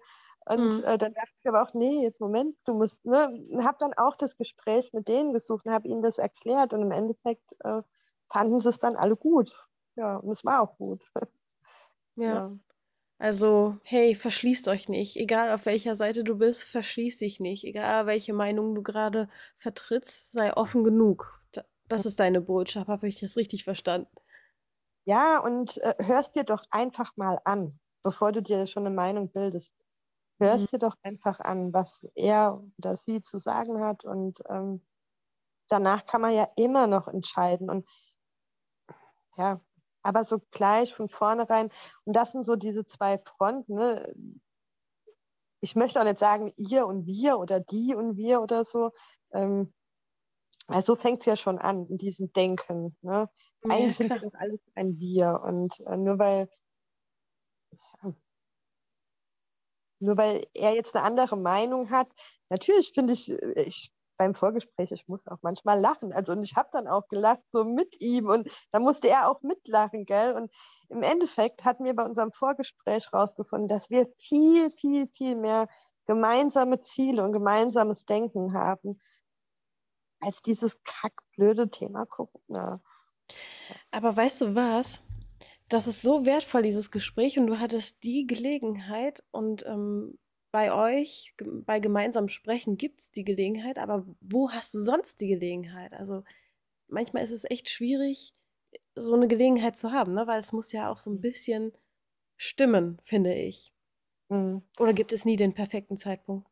Und 0.49 0.77
mhm. 0.77 0.83
äh, 0.83 0.97
dann 0.97 1.13
dachte 1.13 1.31
ich 1.41 1.47
aber 1.47 1.63
auch, 1.63 1.73
nee, 1.73 2.03
jetzt 2.03 2.19
Moment, 2.19 2.57
du 2.65 2.73
musst, 2.73 3.03
ne, 3.05 3.43
habe 3.63 3.77
dann 3.79 3.93
auch 3.95 4.15
das 4.15 4.37
Gespräch 4.37 4.91
mit 4.93 5.07
denen 5.07 5.33
gesucht 5.33 5.65
und 5.65 5.71
habe 5.71 5.87
ihnen 5.87 6.01
das 6.01 6.17
erklärt 6.17 6.73
und 6.73 6.81
im 6.81 6.91
Endeffekt 6.91 7.55
äh, 7.63 7.81
fanden 8.31 8.59
sie 8.59 8.69
es 8.69 8.79
dann 8.79 8.95
alle 8.95 9.15
gut. 9.15 9.51
Ja, 9.95 10.17
und 10.17 10.29
es 10.31 10.45
war 10.45 10.61
auch 10.61 10.77
gut. 10.77 11.11
ja. 12.15 12.33
ja. 12.33 12.57
Also, 13.19 13.77
hey, 13.83 14.13
verschließt 14.13 14.67
euch 14.67 14.89
nicht. 14.89 15.15
Egal 15.17 15.51
auf 15.51 15.65
welcher 15.65 15.95
Seite 15.95 16.23
du 16.23 16.37
bist, 16.37 16.63
verschließ 16.63 17.17
dich 17.17 17.39
nicht. 17.39 17.63
Egal 17.63 18.05
welche 18.05 18.33
Meinung 18.33 18.75
du 18.75 18.83
gerade 18.83 19.27
vertrittst, 19.57 20.33
sei 20.33 20.55
offen 20.55 20.83
genug. 20.83 21.41
Das 21.87 22.05
ist 22.05 22.19
deine 22.19 22.41
Botschaft. 22.41 22.89
Habe 22.89 23.07
ich 23.07 23.19
das 23.19 23.37
richtig 23.37 23.63
verstanden? 23.63 24.11
Ja, 25.05 25.39
und 25.39 25.77
äh, 25.77 25.95
hörst 26.03 26.35
dir 26.35 26.43
doch 26.43 26.63
einfach 26.69 27.15
mal 27.15 27.39
an, 27.45 27.79
bevor 28.03 28.33
du 28.33 28.41
dir 28.41 28.67
schon 28.67 28.85
eine 28.85 28.93
Meinung 28.93 29.31
bildest. 29.31 29.73
Hörst 30.39 30.65
mhm. 30.65 30.67
dir 30.67 30.79
doch 30.79 30.95
einfach 31.01 31.39
an, 31.39 31.73
was 31.73 32.07
er 32.15 32.63
oder 32.77 32.97
sie 32.97 33.21
zu 33.21 33.37
sagen 33.39 33.79
hat. 33.81 34.05
Und 34.05 34.39
ähm, 34.49 34.85
danach 35.67 36.05
kann 36.05 36.21
man 36.21 36.33
ja 36.33 36.47
immer 36.55 36.87
noch 36.87 37.07
entscheiden. 37.07 37.69
Und 37.69 37.87
ja, 39.35 39.61
aber 40.03 40.25
so 40.25 40.39
gleich 40.51 40.93
von 40.93 41.09
vornherein. 41.09 41.69
Und 42.05 42.15
das 42.15 42.31
sind 42.31 42.45
so 42.45 42.55
diese 42.55 42.85
zwei 42.85 43.19
Fronten. 43.19 43.73
Ne? 43.75 44.13
Ich 45.59 45.75
möchte 45.75 45.99
auch 45.99 46.05
nicht 46.05 46.19
sagen, 46.19 46.53
ihr 46.55 46.85
und 46.85 47.05
wir 47.05 47.39
oder 47.39 47.59
die 47.59 47.95
und 47.95 48.15
wir 48.15 48.41
oder 48.41 48.63
so. 48.63 48.91
Ähm, 49.31 49.73
weil 50.67 50.83
so 50.83 50.95
fängt 50.95 51.21
es 51.21 51.25
ja 51.25 51.35
schon 51.35 51.59
an, 51.59 51.87
in 51.87 51.97
diesem 51.97 52.31
Denken. 52.33 52.95
Ne? 53.01 53.29
Ja, 53.63 53.75
Eigentlich 53.75 53.95
sind 53.95 54.09
wir 54.09 54.19
doch 54.19 54.33
alles 54.33 54.59
ein 54.75 54.99
Wir. 54.99 55.41
Und 55.43 55.79
äh, 55.81 55.97
nur 55.97 56.19
weil 56.19 56.49
ja, 58.03 58.13
nur 59.99 60.17
weil 60.17 60.45
er 60.53 60.73
jetzt 60.73 60.95
eine 60.95 61.05
andere 61.05 61.37
Meinung 61.37 61.89
hat, 61.89 62.07
natürlich 62.49 62.91
finde 62.93 63.13
ich, 63.13 63.29
äh, 63.29 63.63
ich 63.63 63.91
beim 64.17 64.33
Vorgespräch, 64.33 64.91
ich 64.91 65.07
muss 65.07 65.27
auch 65.27 65.37
manchmal 65.41 65.79
lachen. 65.79 66.11
Also 66.11 66.31
und 66.31 66.43
ich 66.43 66.55
habe 66.55 66.69
dann 66.71 66.87
auch 66.87 67.07
gelacht, 67.07 67.43
so 67.47 67.63
mit 67.63 68.01
ihm 68.01 68.29
und 68.29 68.49
da 68.71 68.79
musste 68.79 69.07
er 69.09 69.29
auch 69.29 69.41
mitlachen, 69.43 70.05
gell? 70.05 70.33
Und 70.33 70.51
im 70.89 71.03
Endeffekt 71.03 71.63
hatten 71.63 71.85
wir 71.85 71.95
bei 71.95 72.03
unserem 72.03 72.31
Vorgespräch 72.31 73.13
rausgefunden, 73.13 73.67
dass 73.67 73.89
wir 73.89 74.07
viel, 74.17 74.71
viel, 74.71 75.07
viel 75.15 75.35
mehr 75.35 75.67
gemeinsame 76.07 76.81
Ziele 76.81 77.23
und 77.23 77.33
gemeinsames 77.33 78.05
Denken 78.05 78.53
haben, 78.53 78.97
als 80.19 80.41
dieses 80.41 80.81
kackblöde 80.83 81.69
Thema. 81.69 82.07
Ja. 82.47 82.79
Aber 83.91 84.15
weißt 84.15 84.41
du 84.41 84.55
was? 84.55 84.99
Das 85.69 85.87
ist 85.87 86.01
so 86.01 86.25
wertvoll, 86.25 86.61
dieses 86.61 86.91
Gespräch, 86.91 87.37
und 87.37 87.47
du 87.47 87.59
hattest 87.59 88.03
die 88.03 88.25
Gelegenheit 88.25 89.23
und 89.31 89.65
ähm, 89.65 90.17
bei 90.51 90.73
euch, 90.73 91.35
bei 91.65 91.79
gemeinsamem 91.79 92.29
Sprechen 92.29 92.77
gibt 92.77 93.01
es 93.01 93.11
die 93.11 93.25
Gelegenheit, 93.25 93.77
aber 93.77 94.05
wo 94.21 94.49
hast 94.49 94.73
du 94.73 94.79
sonst 94.79 95.19
die 95.19 95.27
Gelegenheit? 95.27 95.93
Also 95.93 96.23
manchmal 96.87 97.23
ist 97.23 97.31
es 97.31 97.43
echt 97.49 97.69
schwierig, 97.69 98.33
so 98.95 99.13
eine 99.13 99.27
Gelegenheit 99.27 99.75
zu 99.75 99.91
haben, 99.91 100.13
ne? 100.13 100.25
weil 100.25 100.39
es 100.39 100.53
muss 100.53 100.71
ja 100.71 100.89
auch 100.89 101.01
so 101.01 101.11
ein 101.11 101.21
bisschen 101.21 101.73
stimmen, 102.37 102.99
finde 103.03 103.35
ich. 103.35 103.73
Mhm. 104.29 104.63
Oder 104.79 104.93
gibt 104.93 105.11
es 105.11 105.25
nie 105.25 105.35
den 105.35 105.53
perfekten 105.53 105.97
Zeitpunkt? 105.97 106.49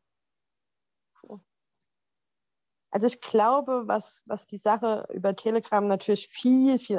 Also 2.96 3.08
ich 3.08 3.20
glaube, 3.20 3.90
was, 3.90 4.24
was 4.26 4.48
die 4.48 4.58
Sache 4.58 5.06
über 5.14 5.36
Telegram 5.36 5.86
natürlich 5.86 6.30
viel, 6.30 6.80
viel 6.80 6.98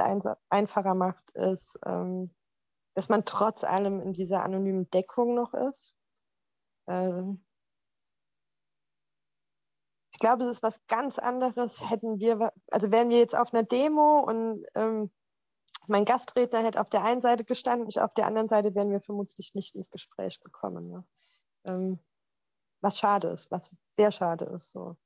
einfacher 0.51 0.95
macht, 0.95 1.31
ist, 1.31 1.79
ähm, 1.87 2.35
dass 2.93 3.09
man 3.09 3.25
trotz 3.25 3.65
allem 3.65 4.03
in 4.03 4.13
dieser 4.13 4.43
anonymen 4.43 4.91
Deckung 4.91 5.35
noch 5.35 5.55
ist. 5.55 5.97
Ähm, 6.87 7.43
ich 10.13 10.19
glaube, 10.19 10.45
es 10.45 10.57
ist 10.57 10.63
was 10.63 10.87
ganz 10.87 11.19
anderes, 11.19 11.89
hätten 11.89 12.19
wir, 12.19 12.53
also 12.71 12.93
wären 12.93 13.09
wir 13.09 13.19
jetzt 13.19 13.35
auf 13.35 13.55
einer 13.55 13.63
Demo 13.63 14.21
und 14.21 14.67
ähm, 14.75 15.11
mein 15.87 16.05
Gastredner 16.05 16.63
hätte 16.63 16.83
auf 16.83 16.91
der 16.91 17.05
einen 17.05 17.23
Seite 17.23 17.45
gestanden, 17.45 17.89
ich 17.89 18.03
auf 18.03 18.13
der 18.13 18.27
anderen 18.27 18.49
Seite, 18.49 18.75
wären 18.75 18.91
wir 18.91 19.01
vermutlich 19.01 19.55
nicht 19.55 19.75
ins 19.75 19.89
Gespräch 19.89 20.41
gekommen. 20.41 20.91
Ne? 20.91 21.05
Ähm, 21.65 21.99
was 22.83 22.99
schade 22.99 23.29
ist, 23.29 23.51
was 23.51 23.75
sehr 23.89 24.13
schade 24.13 24.45
ist. 24.45 24.73
So. 24.73 24.99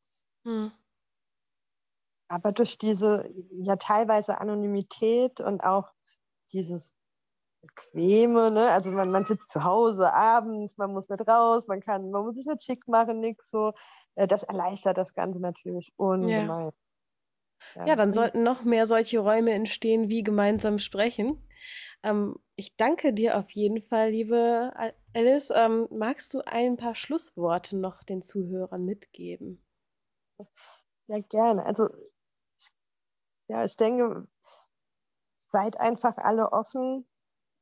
Hm. 0.45 0.73
Aber 2.29 2.53
durch 2.53 2.79
diese 2.79 3.29
ja 3.51 3.77
teilweise 3.77 4.41
Anonymität 4.41 5.41
und 5.41 5.65
auch 5.65 5.93
dieses 6.53 6.97
bequeme, 7.63 8.51
ne? 8.51 8.71
Also 8.71 8.91
man, 8.91 9.11
man 9.11 9.25
sitzt 9.25 9.51
zu 9.51 9.65
Hause 9.65 10.13
abends, 10.13 10.77
man 10.79 10.93
muss 10.93 11.09
nicht 11.09 11.27
raus, 11.29 11.67
man 11.67 11.81
kann, 11.81 12.11
man 12.11 12.25
muss 12.25 12.37
sich 12.37 12.47
nicht 12.47 12.63
schick 12.63 12.89
machen, 12.89 13.21
nix 13.21 13.51
so. 13.51 13.73
Äh, 14.15 14.27
das 14.27 14.43
erleichtert 14.43 14.97
das 14.97 15.15
Ganze 15.15 15.41
natürlich 15.41 15.93
ungemein. 15.97 16.71
Ja. 17.77 17.87
ja, 17.89 17.97
dann 17.97 18.13
sollten 18.13 18.43
noch 18.43 18.65
mehr 18.65 18.87
solche 18.87 19.19
Räume 19.19 19.53
entstehen, 19.53 20.09
wie 20.09 20.23
gemeinsam 20.23 20.79
sprechen. 20.79 21.39
Ähm, 22.03 22.37
ich 22.57 22.77
danke 22.77 23.13
dir 23.13 23.39
auf 23.39 23.51
jeden 23.51 23.83
Fall, 23.83 24.11
liebe 24.11 24.73
Alice. 25.13 25.53
Ähm, 25.55 25.89
magst 25.91 26.33
du 26.35 26.41
ein 26.47 26.77
paar 26.77 26.95
Schlussworte 26.95 27.77
noch 27.77 28.03
den 28.03 28.23
Zuhörern 28.23 28.85
mitgeben? 28.85 29.63
Ja, 31.09 31.21
gerne. 31.21 31.67
Also, 31.67 31.89
ja, 33.49 33.65
ich 33.65 33.77
denke, 33.77 34.29
seid 35.49 35.79
einfach 35.81 36.17
alle 36.19 36.53
offen, 36.53 37.07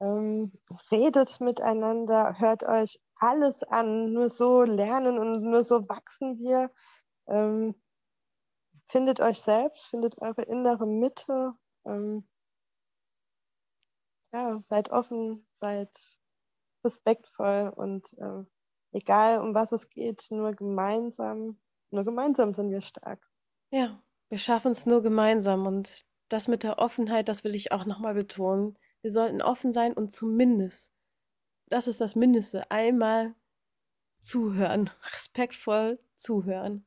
ähm, 0.00 0.52
redet 0.90 1.40
miteinander, 1.40 2.38
hört 2.38 2.62
euch 2.64 3.00
alles 3.16 3.62
an. 3.64 4.12
Nur 4.12 4.28
so 4.30 4.62
lernen 4.62 5.18
und 5.18 5.42
nur 5.42 5.64
so 5.64 5.88
wachsen 5.88 6.38
wir. 6.38 6.70
Ähm, 7.26 7.74
findet 8.86 9.20
euch 9.20 9.40
selbst, 9.40 9.86
findet 9.88 10.20
eure 10.20 10.42
innere 10.42 10.86
Mitte. 10.86 11.54
Ähm, 11.84 12.28
ja, 14.32 14.60
seid 14.60 14.90
offen, 14.90 15.46
seid 15.52 15.90
respektvoll 16.84 17.72
und 17.74 18.12
äh, 18.18 18.44
egal 18.92 19.40
um 19.40 19.54
was 19.54 19.72
es 19.72 19.88
geht, 19.88 20.26
nur 20.30 20.52
gemeinsam, 20.52 21.58
nur 21.90 22.04
gemeinsam 22.04 22.52
sind 22.52 22.70
wir 22.70 22.82
stark. 22.82 23.28
Ja, 23.70 24.02
wir 24.28 24.38
schaffen 24.38 24.72
es 24.72 24.86
nur 24.86 25.02
gemeinsam 25.02 25.66
und 25.66 26.04
das 26.28 26.48
mit 26.48 26.62
der 26.62 26.78
Offenheit, 26.78 27.28
das 27.28 27.44
will 27.44 27.54
ich 27.54 27.72
auch 27.72 27.86
nochmal 27.86 28.14
betonen. 28.14 28.78
Wir 29.00 29.10
sollten 29.10 29.42
offen 29.42 29.72
sein 29.72 29.92
und 29.94 30.10
zumindest, 30.10 30.92
das 31.66 31.88
ist 31.88 32.00
das 32.00 32.14
Mindeste, 32.14 32.70
einmal 32.70 33.34
zuhören, 34.20 34.90
respektvoll 35.14 35.98
zuhören. 36.16 36.86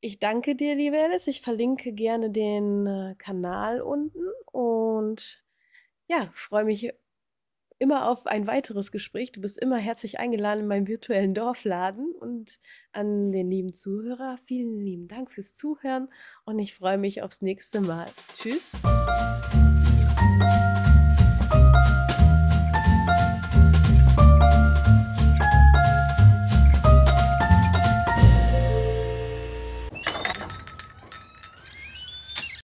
Ich 0.00 0.18
danke 0.18 0.56
dir, 0.56 0.74
liebe 0.74 0.98
Alice. 0.98 1.26
Ich 1.26 1.42
verlinke 1.42 1.92
gerne 1.92 2.30
den 2.30 2.86
äh, 2.86 3.14
Kanal 3.18 3.82
unten 3.82 4.24
und 4.46 5.44
ja, 6.08 6.30
freue 6.34 6.64
mich 6.64 6.92
immer 7.80 8.08
auf 8.08 8.26
ein 8.26 8.46
weiteres 8.46 8.92
Gespräch. 8.92 9.32
Du 9.32 9.40
bist 9.40 9.58
immer 9.58 9.78
herzlich 9.78 10.20
eingeladen 10.20 10.60
in 10.60 10.68
meinem 10.68 10.86
virtuellen 10.86 11.34
Dorfladen 11.34 12.12
und 12.12 12.60
an 12.92 13.32
den 13.32 13.50
lieben 13.50 13.72
Zuhörer. 13.72 14.36
Vielen 14.44 14.78
lieben 14.78 15.08
Dank 15.08 15.32
fürs 15.32 15.56
Zuhören 15.56 16.08
und 16.44 16.58
ich 16.58 16.74
freue 16.74 16.98
mich 16.98 17.22
aufs 17.22 17.42
nächste 17.42 17.80
Mal. 17.80 18.06
Tschüss. 18.34 18.72